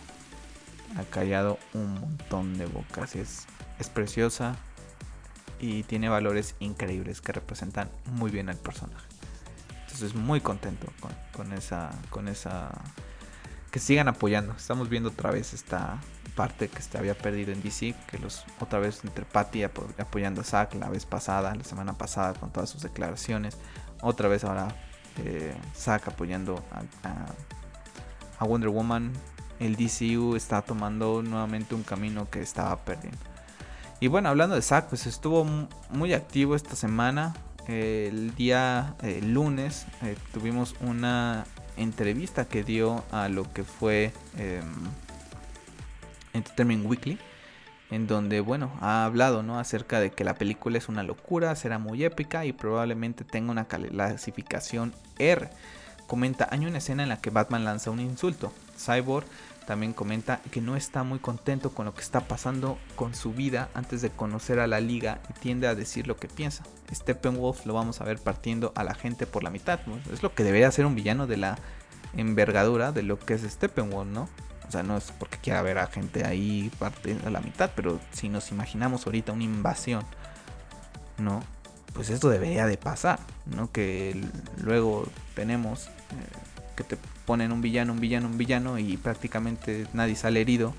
[0.97, 3.15] Ha callado un montón de bocas.
[3.15, 3.47] Es,
[3.95, 4.55] preciosa
[5.59, 9.05] y tiene valores increíbles que representan muy bien al personaje.
[9.81, 11.91] Entonces muy contento con, con esa.
[12.09, 12.71] con esa.
[13.73, 14.55] Que sigan apoyando.
[14.57, 15.99] Estamos viendo otra vez esta,
[16.35, 20.45] parte que se había perdido en DC, que los otra vez entre Patty apoyando a
[20.45, 23.59] Zack la vez pasada, la semana pasada con todas sus declaraciones,
[24.01, 24.69] otra vez ahora
[25.25, 26.65] eh, Zack apoyando
[27.03, 29.13] a, Wonder Woman,
[29.61, 33.21] el DCU está tomando nuevamente un camino que estaba perdiendo.
[34.01, 35.47] Y bueno, hablando de Zack, pues estuvo
[35.91, 37.35] muy activo esta semana.
[37.69, 41.45] el día eh, lunes eh, tuvimos una
[41.77, 44.63] entrevista que dio a lo que fue em,
[46.33, 47.19] Entertainment Weekly,
[47.91, 49.59] en donde, bueno, ha hablado, ¿no?
[49.59, 53.67] Acerca de que la película es una locura, será muy épica y probablemente tenga una
[53.67, 55.51] clasificación R.
[56.07, 58.53] Comenta, hay una escena en la que Batman lanza un insulto.
[58.79, 59.27] Cyborg
[59.67, 63.69] también comenta que no está muy contento con lo que está pasando con su vida
[63.75, 66.65] antes de conocer a la liga y tiende a decir lo que piensa.
[66.93, 69.81] Steppenwolf lo vamos a ver partiendo a la gente por la mitad.
[70.13, 71.59] Es lo que debería ser un villano de la
[72.17, 74.29] envergadura de lo que es Steppenwolf, ¿no?
[74.67, 78.01] O sea, no es porque quiera ver a gente ahí parte a la mitad, pero
[78.13, 80.05] si nos imaginamos ahorita una invasión,
[81.19, 81.43] ¿no?
[81.93, 83.71] Pues esto debería de pasar, ¿no?
[83.71, 84.19] Que
[84.63, 85.91] luego tenemos eh,
[86.75, 90.75] que te ponen un villano, un villano, un villano y prácticamente nadie sale herido.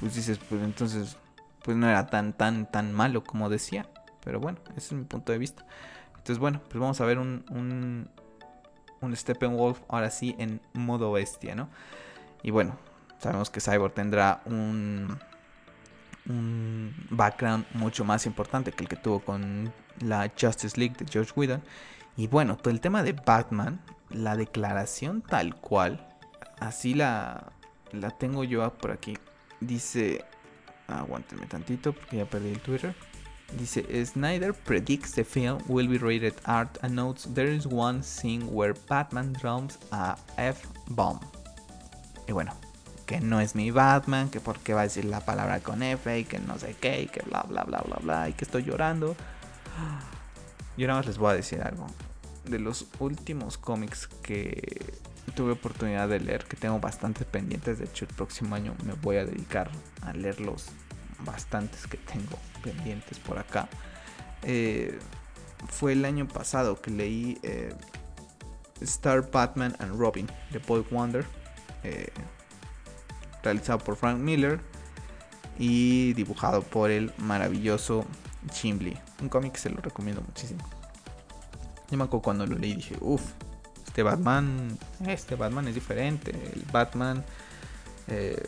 [0.00, 1.16] Pues dices, pues entonces,
[1.64, 3.86] pues no era tan, tan, tan malo como decía.
[4.24, 5.64] Pero bueno, ese es mi punto de vista.
[6.10, 8.08] Entonces, bueno, pues vamos a ver un, un,
[9.00, 11.68] un Steppenwolf ahora sí en modo bestia, ¿no?
[12.42, 12.76] Y bueno,
[13.20, 15.18] Sabemos que Cyborg tendrá un,
[16.26, 21.32] un background mucho más importante que el que tuvo con la Justice League de George
[21.36, 21.62] Whedon.
[22.16, 23.78] Y bueno, todo el tema de Batman,
[24.10, 26.06] la declaración tal cual,
[26.58, 27.52] así la,
[27.92, 29.16] la tengo yo por aquí.
[29.60, 30.24] Dice,
[30.88, 32.94] aguántenme tantito porque ya perdí el Twitter.
[33.58, 38.46] Dice, Snyder predicts the film will be rated R and notes there is one scene
[38.46, 41.20] where Batman drums a F-bomb.
[42.28, 42.52] Y bueno,
[43.06, 46.24] que no es mi Batman, que porque va a decir la palabra con F y
[46.24, 49.16] que no sé qué, y que bla bla bla bla bla, y que estoy llorando.
[50.76, 51.88] Y ahora más les voy a decir algo.
[52.44, 54.94] De los últimos cómics que
[55.34, 59.16] tuve oportunidad de leer, que tengo bastantes pendientes, de hecho el próximo año me voy
[59.16, 59.70] a dedicar
[60.02, 60.66] a leer los
[61.24, 63.68] bastantes que tengo pendientes por acá.
[64.42, 64.98] Eh,
[65.68, 67.74] fue el año pasado que leí eh,
[68.80, 71.26] Star Batman and Robin de Paul Wonder.
[71.84, 72.08] Eh,
[73.42, 74.60] realizado por Frank Miller
[75.58, 78.04] y dibujado por el maravilloso
[78.50, 78.98] Chimbley.
[79.20, 80.79] Un cómic que se lo recomiendo muchísimo.
[81.90, 83.32] Yo me acuerdo cuando lo leí dije, uff,
[83.86, 86.30] este Batman, este Batman es diferente.
[86.30, 87.24] El Batman,
[88.06, 88.42] eh,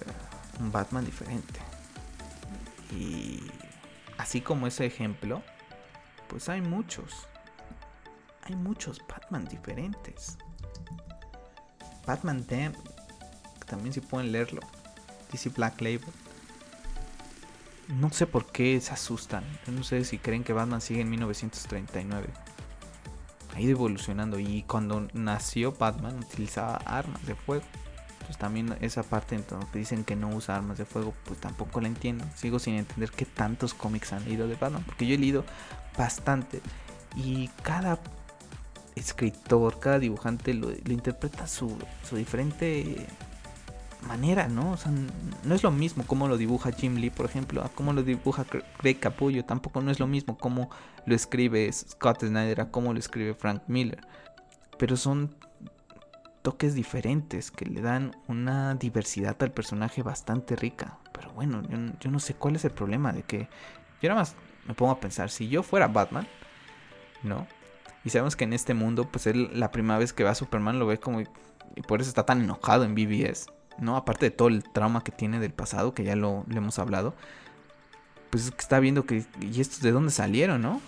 [0.61, 1.61] un Batman diferente.
[2.93, 3.41] Y
[4.19, 5.43] así como ese ejemplo,
[6.29, 7.27] pues hay muchos.
[8.45, 10.39] Hay muchos Batman diferentes.
[12.07, 12.75] Batman Damn,
[13.67, 14.61] también si pueden leerlo.
[15.33, 16.13] DC Black Label.
[17.89, 19.45] No sé por qué se asustan.
[19.67, 22.29] no sé si creen que Batman sigue en 1939.
[23.55, 27.65] Ha ido evolucionando y cuando nació Batman utilizaba armas de fuego.
[28.27, 31.81] Pues también esa parte en donde dicen que no usa armas de fuego, pues tampoco
[31.81, 32.25] la entiendo.
[32.37, 35.45] Sigo sin entender qué tantos cómics han leído de Batman, porque yo he leído
[35.99, 36.63] bastante
[37.17, 37.99] Y cada
[38.95, 41.77] escritor, cada dibujante lo, interpreta su,
[42.09, 43.07] su diferente
[44.03, 44.73] manera, ¿no?
[44.73, 44.93] O sea,
[45.45, 48.45] no es lo mismo como lo dibuja Jim Lee, por ejemplo, a cómo lo dibuja
[48.45, 50.71] Craig Capullo, tampoco no es lo mismo como
[51.07, 54.07] lo escribe Scott Snyder, a cómo lo escribe Frank Miller.
[54.79, 55.35] Pero son
[56.43, 60.99] toques diferentes que le dan una diversidad al personaje bastante rica.
[61.13, 61.63] Pero bueno,
[62.01, 63.49] yo, no sé cuál es el problema de que
[64.01, 64.35] yo nada más
[64.67, 66.27] me pongo a pensar, si yo fuera Batman,
[67.23, 67.47] ¿no?
[68.05, 70.79] Y sabemos que en este mundo, pues él la primera vez que va a Superman
[70.79, 71.21] lo ve como...
[71.21, 73.47] Y por eso está tan enojado en BBS.
[73.79, 73.97] ¿No?
[73.97, 77.15] Aparte de todo el trauma que tiene del pasado, que ya lo, hemos hablado,
[78.31, 80.81] pues es que está viendo que, ¿y estos de dónde salieron, no?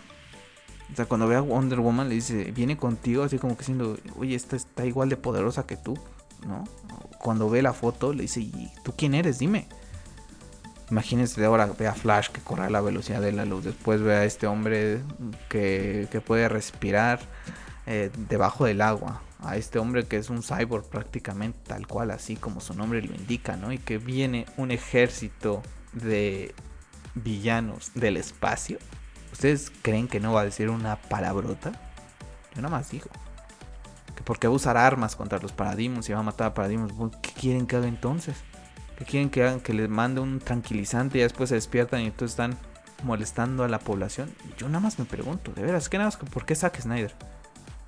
[0.92, 3.96] O sea, cuando ve a Wonder Woman le dice, viene contigo, así como que diciendo,
[4.16, 5.98] oye, esta está igual de poderosa que tú,
[6.46, 6.64] ¿no?
[7.18, 9.38] Cuando ve la foto le dice, ¿y tú quién eres?
[9.38, 9.66] Dime.
[10.90, 13.64] Imagínense de ahora ve a Flash que corre a la velocidad de la luz.
[13.64, 15.00] Después ve a este hombre
[15.48, 17.20] que, que puede respirar
[17.86, 22.36] eh, debajo del agua a este hombre que es un cyborg prácticamente tal cual, así
[22.36, 23.72] como su nombre lo indica, ¿no?
[23.72, 26.54] Y que viene un ejército de
[27.14, 28.78] villanos del espacio.
[29.32, 31.72] ¿Ustedes creen que no va a decir una palabrota?
[32.54, 33.10] Yo nada más digo.
[34.14, 36.92] Que porque va a usar armas contra los paradigmas y va a matar a paradigmas.
[37.20, 38.36] ¿Qué quieren que haga entonces?
[38.96, 39.60] ¿Qué quieren que hagan?
[39.60, 42.56] Que les mande un tranquilizante y después se despiertan y entonces están
[43.02, 44.32] molestando a la población.
[44.56, 46.16] Yo nada más me pregunto, de veras, ¿qué nada más?
[46.16, 47.14] ¿Por qué Zack Snyder?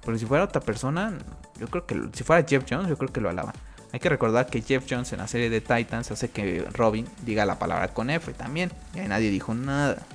[0.07, 1.19] Porque si fuera otra persona,
[1.59, 3.57] yo creo que si fuera Jeff Jones, yo creo que lo alaban.
[3.93, 7.45] Hay que recordar que Jeff Jones en la serie de Titans hace que Robin diga
[7.45, 8.71] la palabra con F también.
[8.95, 10.07] Y ahí nadie dijo nada.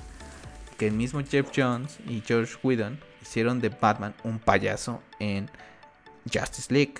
[0.78, 5.50] Que el mismo Jeff Jones y George Whedon hicieron de Batman un payaso en
[6.24, 6.94] Justice League.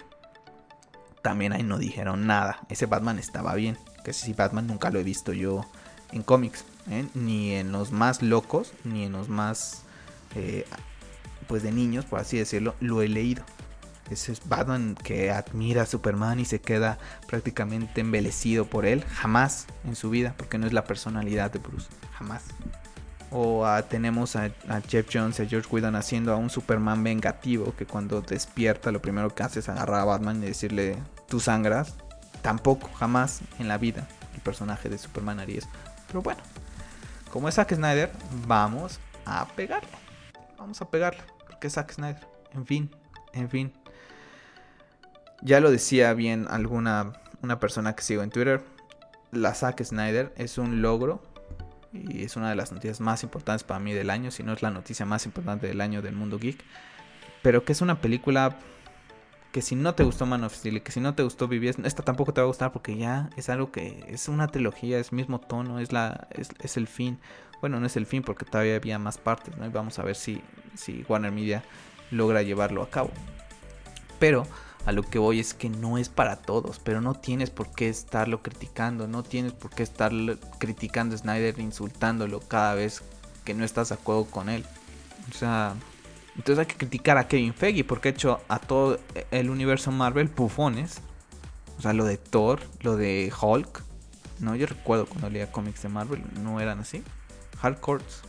[1.23, 2.61] También ahí no dijeron nada.
[2.69, 3.79] Ese Batman estaba bien.
[4.05, 5.65] Que si Batman nunca lo he visto yo
[6.13, 6.67] en cómics.
[6.91, 7.07] ¿eh?
[7.15, 9.85] Ni en los más locos, ni en los más
[10.35, 10.67] eh,
[11.47, 13.45] pues de niños, por así decirlo, lo he leído.
[14.11, 19.05] Ese es Batman que admira a Superman y se queda prácticamente embelecido por él.
[19.05, 21.89] Jamás en su vida, porque no es la personalidad de Bruce.
[22.19, 22.43] Jamás.
[23.31, 24.51] O tenemos a,
[24.87, 29.01] Jeff Jones y a George Whedon haciendo a un Superman vengativo que cuando despierta lo
[29.01, 31.95] primero que hace es agarrar a Batman y decirle, tú sangras.
[32.43, 35.69] Tampoco, jamás en la vida el personaje de Superman haría eso.
[36.09, 36.43] Pero bueno,
[37.33, 38.13] como es Zack Snyder,
[38.47, 40.02] vamos a pegarle.
[40.63, 41.25] Vamos a pegarle
[41.61, 42.25] que Zack Snyder.
[42.55, 42.89] En fin,
[43.33, 43.73] en fin.
[45.43, 48.63] Ya lo decía bien alguna una persona que sigo en Twitter.
[49.33, 51.21] La Zack Snyder es un logro
[51.93, 54.63] y es una de las noticias más importantes para mí del año, si no es
[54.63, 56.63] la noticia más importante del año del mundo geek.
[57.43, 58.57] Pero que es una película
[59.53, 62.03] que si no te gustó Man of Steel, que si no te gustó Vivir, esta
[62.03, 65.39] tampoco te va a gustar porque ya es algo que es una trilogía, es mismo
[65.39, 67.19] tono, es la es, es el fin.
[67.61, 69.67] Bueno, no es el fin porque todavía había más partes, ¿no?
[69.67, 70.43] Y vamos a ver si,
[70.75, 71.63] si Warner Media
[72.11, 73.11] logra llevarlo a cabo.
[74.19, 74.47] Pero
[74.87, 77.89] a lo que voy es que no es para todos, pero no tienes por qué
[77.89, 80.13] estarlo criticando, no tienes por qué estar
[80.59, 83.03] criticando a Snyder, insultándolo cada vez
[83.45, 84.65] que no estás de acuerdo con él.
[85.31, 85.75] O sea,
[86.37, 88.99] entonces hay que criticar a Kevin Feige porque ha hecho a todo
[89.31, 91.01] el universo Marvel pufones.
[91.79, 93.83] O sea, lo de Thor, lo de Hulk.
[94.41, 97.03] No, yo recuerdo cuando leía cómics de Marvel, no eran así
[97.63, 98.23] hardcores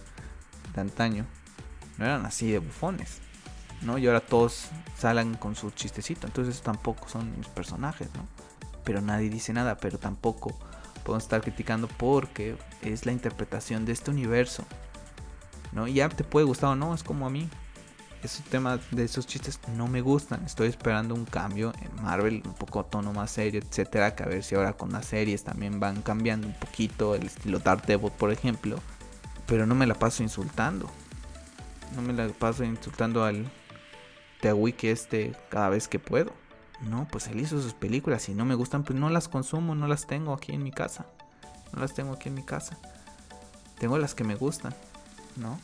[0.75, 1.25] de antaño
[1.97, 3.19] no eran así de bufones,
[3.81, 3.97] ¿no?
[3.97, 8.27] Y ahora todos salen con su chistecito, entonces tampoco son mis personajes, ¿no?
[8.83, 10.57] Pero nadie dice nada, pero tampoco
[11.03, 14.65] podemos estar criticando porque es la interpretación de este universo,
[15.71, 15.87] ¿no?
[15.87, 17.47] Y ya te puede gustar o no, es como a mí.
[18.23, 20.43] Esos temas de esos chistes no me gustan.
[20.45, 24.15] Estoy esperando un cambio en Marvel, un poco tono más serio, etcétera.
[24.15, 27.15] Que a ver si ahora con las series también van cambiando un poquito.
[27.15, 28.79] El estilo Daredevil, por ejemplo
[29.45, 30.89] pero no me la paso insultando.
[31.95, 33.51] No me la paso insultando al
[34.43, 36.33] Wiki este cada vez que puedo.
[36.81, 39.88] No, pues él hizo sus películas y no me gustan, pues no las consumo, no
[39.88, 41.05] las tengo aquí en mi casa.
[41.71, 42.77] No las tengo aquí en mi casa.
[43.79, 44.73] Tengo las que me gustan,
[45.36, 45.59] ¿no?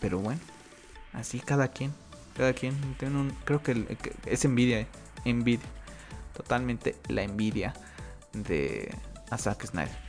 [0.00, 0.40] Pero bueno,
[1.16, 1.92] así cada quien,
[2.36, 2.76] cada quien.
[3.44, 4.86] creo que es envidia,
[5.24, 5.66] envidia.
[6.34, 7.72] Totalmente la envidia
[8.32, 8.94] de
[9.30, 10.06] a Zack Snyder.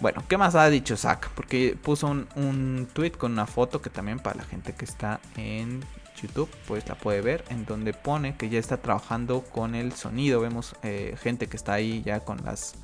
[0.00, 1.30] Bueno, ¿qué más ha dicho Zack?
[1.30, 5.82] Porque puso un, tweet con una foto que también para la gente que está en
[6.20, 10.40] YouTube pues la puede ver en donde pone que ya está trabajando con el sonido.
[10.40, 12.74] Vemos eh, gente que está ahí ya con las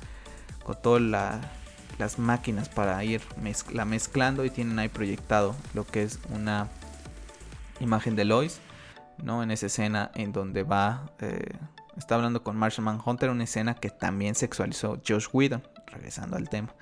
[0.63, 1.01] con todas
[1.99, 3.21] las máquinas para ir
[3.71, 6.69] la mezclando y tienen ahí proyectado lo que es una
[7.83, 8.59] imagen de Lois,
[9.17, 9.43] ¿no?
[9.43, 11.57] En esa escena en donde va eh,
[11.97, 16.73] está hablando con Marshall Manhunter, una escena que también sexualizó Josh Whedon, regresando al tema.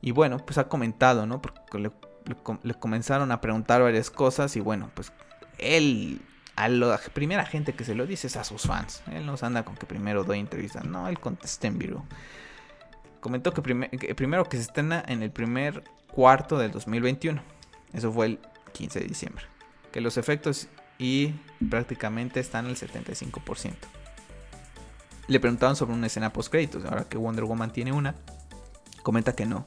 [0.00, 1.42] Y bueno, pues ha comentado, ¿no?
[1.42, 1.90] Porque le,
[2.78, 5.12] comenzaron a preguntar varias cosas y bueno, pues
[5.58, 6.20] él,
[6.56, 9.02] a la primera gente que se lo dice es a sus fans.
[9.10, 10.84] Él nos anda con que primero doy entrevistas.
[10.84, 12.04] No, él contesta en vivo.
[13.20, 17.42] Comentó que, que primero que se estrena en el primer cuarto del 2021.
[17.92, 18.38] Eso fue el
[18.72, 19.44] 15 de diciembre.
[19.92, 21.34] Que los efectos y
[21.70, 23.74] prácticamente están al 75%.
[25.28, 28.14] Le preguntaron sobre una escena post créditos, ahora que Wonder Woman tiene una,
[29.02, 29.66] comenta que no.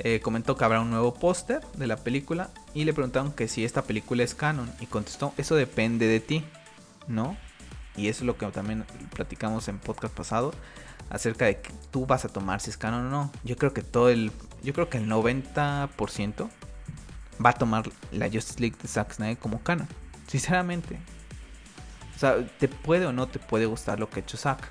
[0.00, 3.64] Eh, comentó que habrá un nuevo póster de la película y le preguntaron que si
[3.64, 6.44] esta película es canon y contestó, eso depende de ti,
[7.06, 7.36] ¿no?
[7.96, 8.84] Y eso es lo que también
[9.14, 10.52] platicamos en podcast pasado
[11.10, 13.30] acerca de que tú vas a tomar si es canon o no.
[13.44, 14.32] Yo creo que todo el
[14.62, 16.48] yo creo que el 90%
[17.44, 19.88] va a tomar la Justice League de Zack Snyder como canon.
[20.26, 20.98] Sinceramente.
[22.14, 24.70] O sea, te puede o no te puede gustar lo que ha hecho Zack.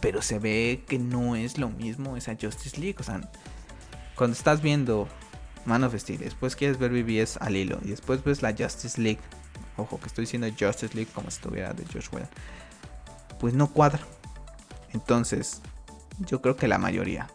[0.00, 2.96] Pero se ve que no es lo mismo esa Justice League.
[2.98, 3.20] O sea,
[4.16, 5.08] cuando estás viendo
[5.64, 7.78] Man of Steel, después quieres ver BBS al hilo.
[7.84, 9.20] Y después ves la Justice League.
[9.76, 12.28] Ojo, que estoy diciendo Justice League como si estuviera de Josh Whedon.
[13.38, 14.00] Pues no cuadra.
[14.92, 15.60] Entonces,
[16.18, 17.28] yo creo que la mayoría.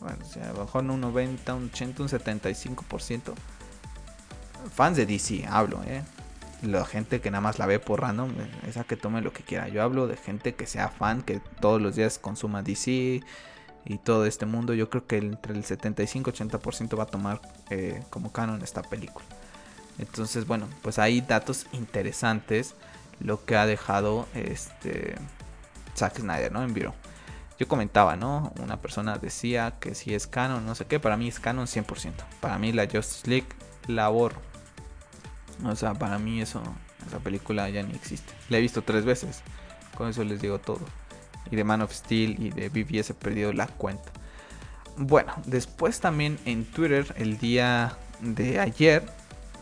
[0.00, 3.34] Bueno, o sea, a un 90, un 80, un 75%.
[4.70, 6.02] Fans de DC, hablo, ¿eh?
[6.62, 8.32] la gente que nada más la ve por random,
[8.66, 9.68] esa que tome lo que quiera.
[9.68, 13.20] Yo hablo de gente que sea fan, que todos los días consuma DC
[13.84, 14.72] y todo este mundo.
[14.72, 19.26] Yo creo que entre el 75-80% va a tomar eh, como canon esta película.
[19.98, 22.74] Entonces, bueno, pues hay datos interesantes
[23.20, 25.16] lo que ha dejado este
[25.96, 26.62] Zack Snyder, ¿no?
[26.62, 26.94] En Viro.
[27.58, 28.52] Yo comentaba, ¿no?
[28.60, 32.12] Una persona decía que si es canon, no sé qué, para mí es canon 100%.
[32.40, 33.48] Para mí la Justice League
[33.86, 34.51] la aborro
[35.64, 36.62] o sea, para mí eso,
[37.06, 38.32] esa película ya ni existe.
[38.48, 39.42] La he visto tres veces.
[39.96, 40.80] Con eso les digo todo.
[41.50, 44.10] Y de Man of Steel y de BBS he perdido la cuenta.
[44.96, 49.04] Bueno, después también en Twitter el día de ayer,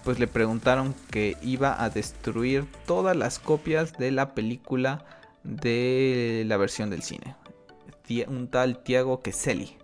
[0.05, 5.05] pues le preguntaron que iba a destruir todas las copias de la película
[5.45, 7.37] de la versión del cine.
[8.27, 9.77] Un tal Tiago Keseli.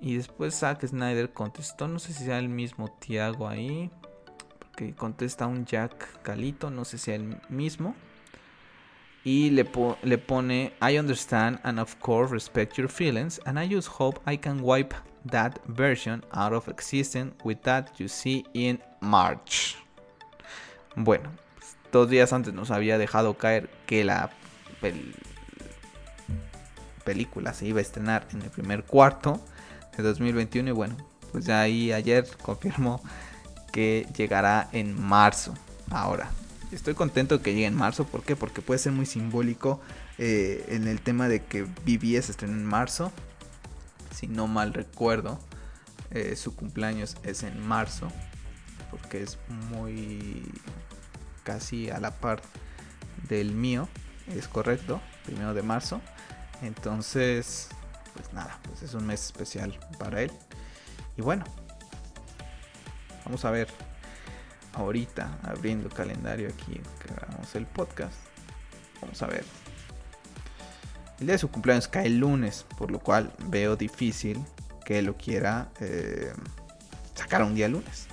[0.00, 3.90] Y después Zack Snyder contestó, no sé si sea el mismo Tiago ahí
[4.78, 7.96] que contesta un Jack Calito, no sé si el mismo.
[9.24, 9.68] Y le,
[10.04, 14.38] le pone, I understand and of course respect your feelings, and I just hope I
[14.38, 14.94] can wipe
[15.26, 19.76] that version out of existence with that you see in March.
[20.94, 21.28] Bueno,
[21.90, 24.30] dos días antes nos había dejado caer que la
[27.04, 29.40] película se iba a estrenar en el primer cuarto
[29.96, 30.96] de 2021 y bueno,
[31.32, 33.02] pues ya ahí ayer confirmó
[33.72, 35.54] que llegará en marzo.
[35.90, 36.30] Ahora,
[36.72, 38.06] estoy contento que llegue en marzo.
[38.06, 38.36] ¿Por qué?
[38.36, 39.80] Porque puede ser muy simbólico
[40.18, 43.12] eh, en el tema de que BBS estrena en marzo.
[44.14, 45.38] Si no mal recuerdo,
[46.10, 48.08] eh, su cumpleaños es en marzo.
[48.90, 49.38] Porque es
[49.70, 50.50] muy
[51.44, 52.42] casi a la par
[53.28, 53.88] del mío.
[54.34, 56.00] Es correcto, primero de marzo.
[56.62, 57.68] Entonces,
[58.14, 60.32] pues nada, pues es un mes especial para él.
[61.16, 61.44] Y bueno,
[63.28, 63.68] Vamos a ver
[64.72, 68.14] ahorita abriendo calendario aquí que hagamos el podcast.
[69.02, 69.44] Vamos a ver.
[71.20, 74.42] El día de su cumpleaños cae el lunes, por lo cual veo difícil
[74.86, 76.32] que lo quiera eh,
[77.14, 78.06] sacar un día lunes.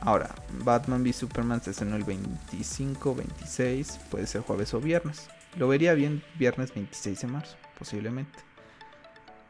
[0.00, 5.28] Ahora, Batman v Superman se estrenó el 25, 26, puede ser jueves o viernes.
[5.56, 8.38] Lo vería bien viernes 26 de marzo, posiblemente.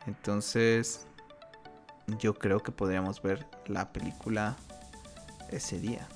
[0.07, 1.07] Entonces,
[2.19, 4.57] yo creo que podríamos ver la película
[5.51, 6.07] ese día.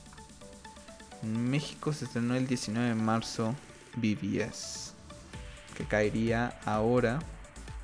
[1.23, 3.55] En México se estrenó el 19 de marzo
[3.97, 4.95] BBS,
[5.77, 7.21] que caería ahora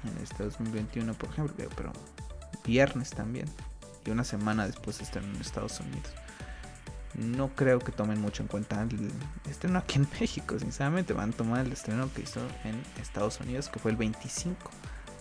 [0.04, 1.92] en este 2021, por ejemplo, pero
[2.64, 3.48] viernes también.
[4.04, 6.12] Y una semana después se estrenó en Estados Unidos.
[7.14, 9.10] No creo que tomen mucho en cuenta el
[9.48, 11.12] estreno aquí en México, sinceramente.
[11.12, 14.70] Van a tomar el estreno que hizo en Estados Unidos, que fue el 25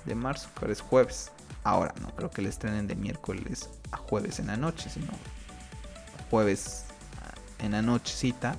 [0.06, 1.32] de marzo, que ahora es jueves.
[1.64, 5.12] Ahora, no creo que le estrenen de miércoles a jueves en la noche, sino
[6.30, 6.86] jueves
[7.60, 8.56] en la nochecita,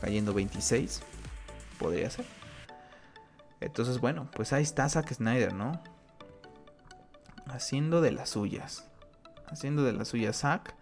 [0.00, 1.02] cayendo 26,
[1.78, 2.26] podría ser.
[3.60, 5.80] Entonces, bueno, pues ahí está Zack Snyder, ¿no?
[7.46, 8.86] Haciendo de las suyas.
[9.46, 10.74] Haciendo de las suyas Zack.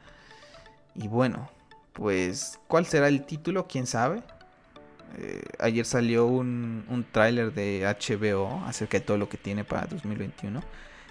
[0.94, 1.48] Y bueno,
[1.92, 3.66] pues, ¿cuál será el título?
[3.68, 4.22] ¿Quién sabe?
[5.18, 9.86] Eh, ayer salió un, un tráiler de HBO acerca de todo lo que tiene para
[9.86, 10.60] 2021.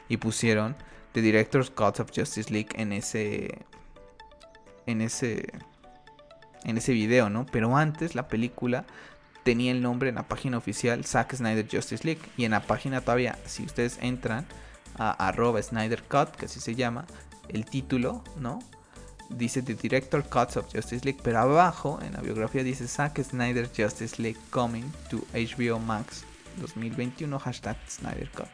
[0.09, 0.75] Y pusieron
[1.13, 3.65] The Director's Cut of Justice League en ese
[4.85, 5.51] en ese
[6.63, 7.45] en ese video, ¿no?
[7.45, 8.85] Pero antes la película
[9.43, 13.01] tenía el nombre en la página oficial Zack Snyder Justice League y en la página
[13.01, 14.45] todavía, si ustedes entran
[14.97, 17.05] a arroba Snyder Cut, que así se llama,
[17.49, 18.59] el título, ¿no?
[19.29, 23.69] Dice The Director Cuts of Justice League, pero abajo en la biografía dice Zack Snyder
[23.75, 26.25] Justice League Coming to HBO Max
[26.57, 28.47] 2021 hashtag Snyder Cut.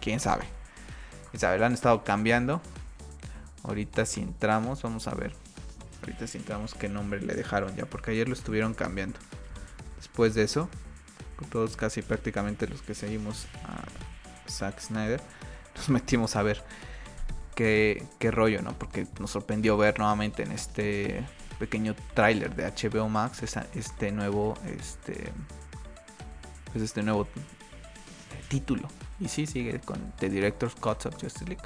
[0.00, 0.44] ¿Quién sabe?
[1.30, 1.58] ¿Quién sabe?
[1.58, 2.62] Lo han estado cambiando.
[3.64, 5.41] Ahorita si entramos, vamos a ver.
[6.02, 9.18] Ahorita si entramos qué nombre le dejaron ya, porque ayer lo estuvieron cambiando.
[9.96, 10.68] Después de eso,
[11.50, 15.20] todos casi prácticamente los que seguimos a Zack Snyder,
[15.76, 16.62] nos metimos a ver
[17.54, 18.76] qué, rollo, ¿no?
[18.78, 21.24] Porque nos sorprendió ver nuevamente en este
[21.58, 23.42] pequeño tráiler de HBO Max
[23.74, 25.32] este nuevo, este,
[26.72, 27.28] pues este nuevo
[28.48, 28.88] título.
[29.20, 31.62] Y sí, sigue con The Director's Cuts of Justice League.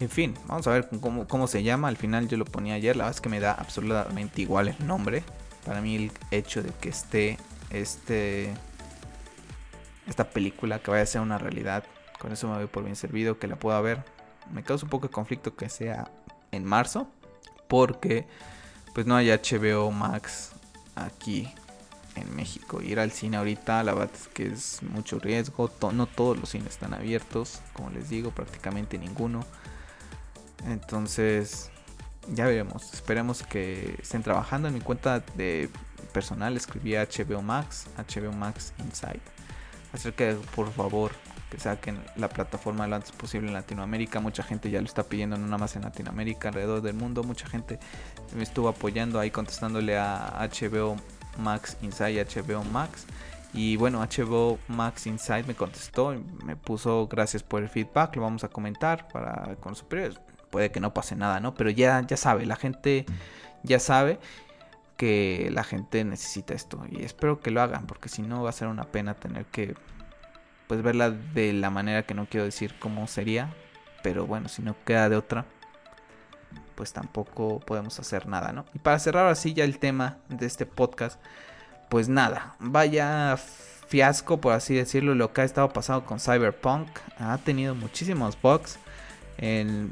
[0.00, 0.88] En fin, vamos a ver
[1.28, 1.88] cómo, se llama.
[1.88, 2.96] Al final yo lo ponía ayer.
[2.96, 5.24] La verdad es que me da absolutamente igual el nombre.
[5.66, 7.36] Para mí el hecho de que esté
[7.70, 8.54] este
[10.06, 11.84] esta película que vaya a ser una realidad.
[12.18, 14.04] Con eso me voy por bien servido, que la pueda ver.
[14.52, 16.10] Me causa un poco de conflicto que sea
[16.52, 17.08] en marzo,
[17.66, 18.26] porque
[18.94, 20.52] pues no hay HBO Max
[20.94, 21.52] aquí
[22.14, 22.80] en México.
[22.80, 25.70] Ir al cine ahorita, la verdad es que es mucho riesgo.
[25.92, 29.44] no todos los cines están abiertos, como les digo, prácticamente ninguno.
[30.66, 31.70] Entonces,
[32.32, 32.92] ya veremos.
[32.92, 34.68] Esperemos que estén trabajando.
[34.68, 35.70] En mi cuenta de
[36.12, 39.20] personal escribí HBO Max, HBO Max Inside
[39.92, 41.12] acerca de por favor
[41.50, 44.20] que saquen la plataforma lo antes posible en Latinoamérica.
[44.20, 47.22] Mucha gente ya lo está pidiendo, no nada más en Latinoamérica, alrededor del mundo.
[47.22, 47.78] Mucha gente
[48.36, 50.96] me estuvo apoyando ahí contestándole a HBO
[51.38, 53.06] Max Inside, HBO Max.
[53.54, 58.44] Y bueno, HBO Max Inside me contestó, me puso gracias por el feedback, lo vamos
[58.44, 60.20] a comentar para con los superiores.
[60.50, 61.54] Puede que no pase nada, ¿no?
[61.54, 63.06] Pero ya, ya sabe, la gente
[63.62, 64.18] ya sabe
[64.96, 68.52] que la gente necesita esto y espero que lo hagan porque si no va a
[68.52, 69.76] ser una pena tener que
[70.66, 73.54] pues verla de la manera que no quiero decir cómo sería,
[74.02, 75.46] pero bueno, si no queda de otra,
[76.74, 78.66] pues tampoco podemos hacer nada, ¿no?
[78.74, 81.20] Y para cerrar así ya el tema de este podcast,
[81.88, 83.36] pues nada, vaya
[83.88, 86.88] fiasco por así decirlo lo que ha estado pasando con Cyberpunk,
[87.18, 88.78] ha tenido muchísimos bugs
[89.38, 89.90] en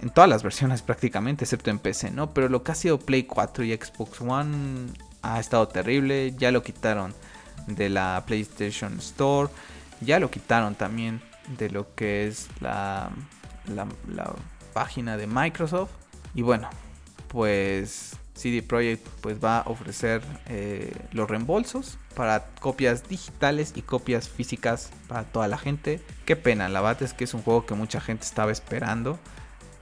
[0.00, 2.32] en todas las versiones prácticamente, excepto en PC, ¿no?
[2.32, 4.88] Pero lo que ha sido Play 4 y Xbox One
[5.22, 6.34] ha estado terrible.
[6.36, 7.14] Ya lo quitaron
[7.66, 9.50] de la PlayStation Store.
[10.00, 11.20] Ya lo quitaron también
[11.58, 13.10] de lo que es la,
[13.66, 13.86] la,
[14.72, 15.90] página de Microsoft.
[16.34, 16.70] Y bueno,
[17.28, 24.28] pues CD Projekt pues va a ofrecer eh, los reembolsos para copias digitales y copias
[24.28, 26.00] físicas para toda la gente.
[26.24, 29.18] Qué pena, la verdad es que es un juego que mucha gente estaba esperando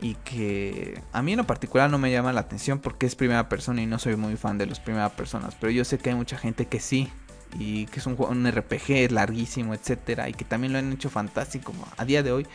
[0.01, 3.49] y que a mí en lo particular no me llama la atención porque es primera
[3.49, 6.17] persona y no soy muy fan de los primeras personas, pero yo sé que hay
[6.17, 7.11] mucha gente que sí
[7.59, 11.73] y que es un, un RPG larguísimo, etcétera, y que también lo han hecho fantástico.
[11.97, 12.47] A día de hoy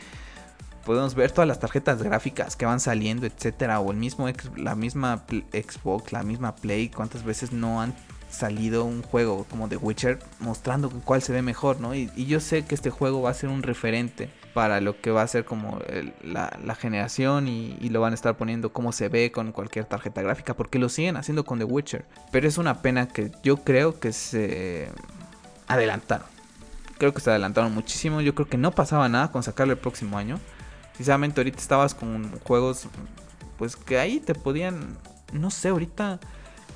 [0.85, 5.25] podemos ver todas las tarjetas gráficas que van saliendo, etcétera, o el mismo la misma
[5.51, 7.93] Xbox, la misma Play, cuántas veces no han
[8.29, 11.93] salido un juego como The Witcher mostrando cuál se ve mejor, ¿no?
[11.93, 15.23] Y yo sé que este juego va a ser un referente para lo que va
[15.23, 15.79] a ser como
[16.23, 20.53] la, generación y, lo van a estar poniendo como se ve con cualquier tarjeta gráfica
[20.53, 22.05] porque lo siguen haciendo con The Witcher.
[22.31, 24.89] Pero es una pena que yo creo que se
[25.67, 26.27] adelantaron.
[26.97, 28.21] Creo que se adelantaron muchísimo.
[28.21, 30.39] Yo creo que no pasaba nada con sacarlo el próximo año.
[30.95, 32.87] Sinceramente ahorita estabas con juegos
[33.57, 34.97] pues que ahí te podían,
[35.31, 36.19] no sé, ahorita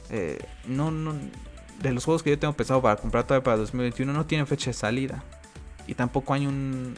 [0.09, 1.15] eh, no, no,
[1.81, 4.71] de los juegos que yo tengo pensado para comprar todavía para 2021 no tienen fecha
[4.71, 5.23] de salida.
[5.85, 6.95] Y tampoco hay un,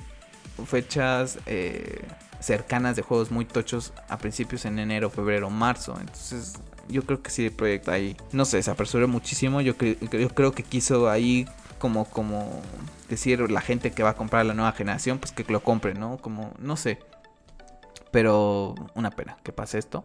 [0.65, 2.05] fechas eh,
[2.39, 5.97] cercanas de juegos muy tochos a principios en enero, febrero, marzo.
[5.99, 6.53] Entonces
[6.87, 9.61] yo creo que sí el proyecto ahí, no sé, se apresuró muchísimo.
[9.61, 11.47] Yo, yo creo que quiso ahí
[11.77, 12.61] como, como
[13.07, 16.17] decir la gente que va a comprar la nueva generación, pues que lo compre, ¿no?
[16.17, 16.99] Como, no sé.
[18.11, 20.03] Pero una pena que pase esto.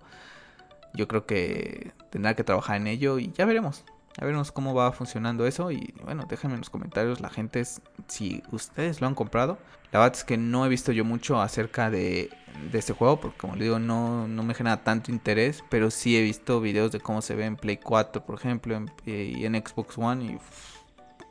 [0.95, 3.85] Yo creo que tendrá que trabajar en ello y ya veremos.
[4.19, 5.71] Ya veremos cómo va funcionando eso.
[5.71, 7.65] Y bueno, déjenme en los comentarios la gente
[8.07, 9.59] si ustedes lo han comprado.
[9.95, 12.29] La verdad es que no he visto yo mucho acerca de,
[12.73, 16.21] este juego, porque como le digo, no, no, me genera tanto interés, pero sí he
[16.21, 20.25] visto videos de cómo se ve en Play 4, por ejemplo, y en Xbox One,
[20.25, 20.39] y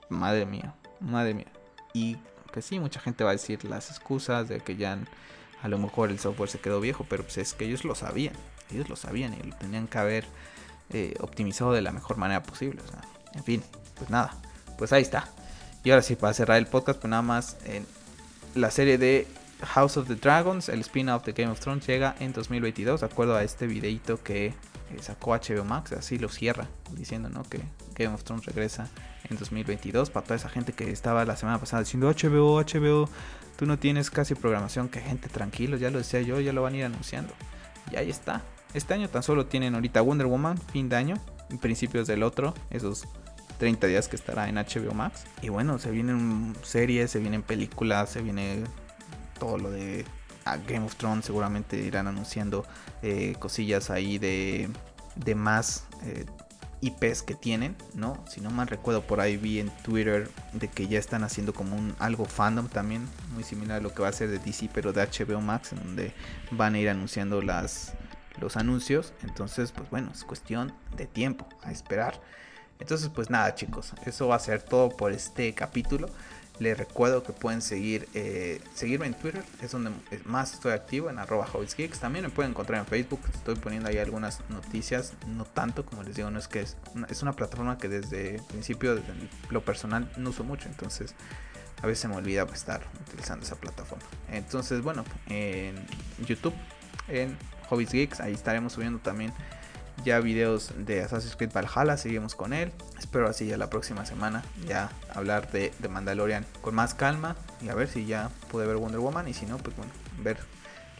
[0.08, 1.52] madre mía, madre mía.
[1.94, 2.16] Y
[2.54, 4.98] que sí, mucha gente va a decir las excusas de que ya
[5.62, 8.36] a lo mejor el software se quedó viejo, pero pues es que ellos lo sabían,
[8.72, 10.26] ellos lo sabían y lo tenían que haber
[10.90, 12.82] eh, optimizado de la mejor manera posible.
[13.34, 13.62] en fin,
[13.98, 14.38] pues nada,
[14.78, 15.28] pues ahí está.
[15.84, 17.58] Y ahora sí, para cerrar el podcast, pues nada más...
[18.56, 19.28] la serie de
[19.62, 23.36] House of the Dragons, el spin-off de Game of Thrones, llega en 2022, de acuerdo
[23.36, 24.54] a este videito que
[25.02, 27.44] sacó HBO Max, así lo cierra, diciendo ¿no?
[27.44, 27.62] que
[27.96, 28.88] Game of Thrones regresa
[29.30, 30.10] en 2022.
[30.10, 33.10] Para toda esa gente que estaba la semana pasada diciendo HBO, HBO,
[33.58, 36.74] tú no tienes casi programación, que gente tranquilo, ya lo decía yo, ya lo van
[36.74, 37.34] a ir anunciando.
[37.92, 38.42] Y ahí está.
[38.74, 41.16] Este año tan solo tienen ahorita Wonder Woman, fin de año,
[41.62, 43.06] principios del otro, esos
[43.58, 45.26] 30 días que estará en HBO Max.
[45.42, 48.64] Y bueno, se vienen series, se vienen películas, se viene
[49.40, 50.06] todo lo de
[50.68, 51.26] Game of Thrones.
[51.26, 52.66] Seguramente irán anunciando
[53.02, 54.70] eh, cosillas ahí de,
[55.16, 56.26] de más eh,
[56.84, 58.22] IPs que tienen, ¿no?
[58.28, 61.78] Si no mal recuerdo, por ahí vi en Twitter de que ya están haciendo como
[61.78, 64.92] un algo fandom también, muy similar a lo que va a ser de DC, pero
[64.92, 66.14] de HBO Max, en donde
[66.52, 67.94] van a ir anunciando las,
[68.42, 69.14] los anuncios.
[69.24, 72.20] Entonces, pues bueno, es cuestión de tiempo a esperar.
[72.84, 76.10] Entonces, pues nada, chicos, eso va a ser todo por este capítulo.
[76.60, 79.92] Les recuerdo que pueden seguir eh, seguirme en Twitter, es donde
[80.26, 82.02] más estoy activo, en arroba Geeks.
[82.02, 86.18] También me pueden encontrar en Facebook, estoy poniendo ahí algunas noticias, no tanto como les
[86.18, 89.14] digo, no es que es una, es una plataforma que desde el principio, desde
[89.50, 91.16] lo personal, no uso mucho, entonces
[91.82, 94.04] a veces me olvida pues, estar utilizando esa plataforma.
[94.30, 95.76] Entonces, bueno, en
[96.28, 96.54] YouTube,
[97.08, 97.38] en
[97.70, 99.32] Hobbies Geeks, ahí estaremos subiendo también
[100.04, 102.72] ya videos de Assassin's Creed Valhalla, seguimos con él.
[103.00, 107.76] Espero así ya la próxima semana ya hablar de, Mandalorian con más calma y a
[107.76, 110.38] ver si ya pude ver Wonder Woman y si no, pues bueno, ver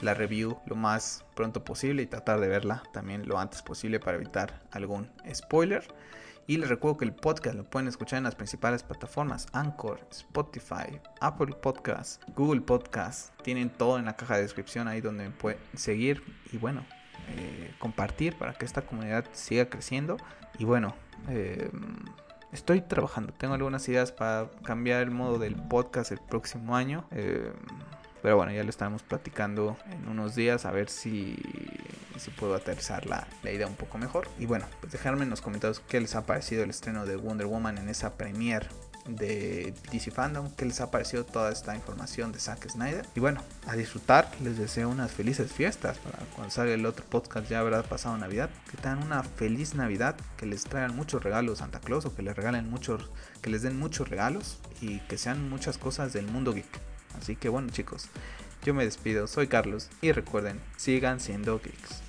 [0.02, 4.18] la review lo más pronto posible y tratar de verla también lo antes posible para
[4.18, 5.88] evitar algún spoiler.
[6.46, 11.00] Y les recuerdo que el podcast lo pueden escuchar en las principales plataformas: Anchor, Spotify,
[11.22, 13.32] Apple Podcasts, Google Podcasts.
[13.44, 16.22] Tienen todo en la caja de descripción ahí donde me pueden seguir.
[16.52, 16.86] Y bueno,
[17.30, 20.18] eh, compartir para que esta comunidad siga creciendo.
[20.58, 20.96] Y bueno,
[21.30, 21.70] eh,
[22.52, 23.34] estoy trabajando.
[23.34, 27.06] Tengo algunas ideas para cambiar el modo del podcast el próximo año.
[27.12, 27.52] Eh,
[28.22, 31.38] pero bueno, ya lo estaremos platicando en unos días a ver si,
[32.18, 34.30] si puedo aterrizar la, la, idea un poco mejor.
[34.40, 37.48] Y bueno, pues dejarme en los comentarios qué les ha parecido el estreno de Wonder
[37.48, 38.68] Woman en esa premiere
[39.08, 43.06] de DC Fandom, qué les ha parecido toda esta información de Zack Snyder.
[43.16, 47.50] Y bueno, a disfrutar, les deseo unas felices fiestas para cuando salga el otro podcast
[47.50, 48.50] ya habrá pasado Navidad.
[48.72, 52.36] Que tengan una feliz Navidad, que les traigan muchos regalos Santa Claus o que les
[52.36, 53.10] regalen muchos,
[53.42, 56.80] que les den muchos regalos y que sean muchas cosas del mundo geek.
[57.20, 58.10] Así que bueno chicos,
[58.64, 62.02] yo me despido, soy Carlos y recuerden, sigan siendo geeks.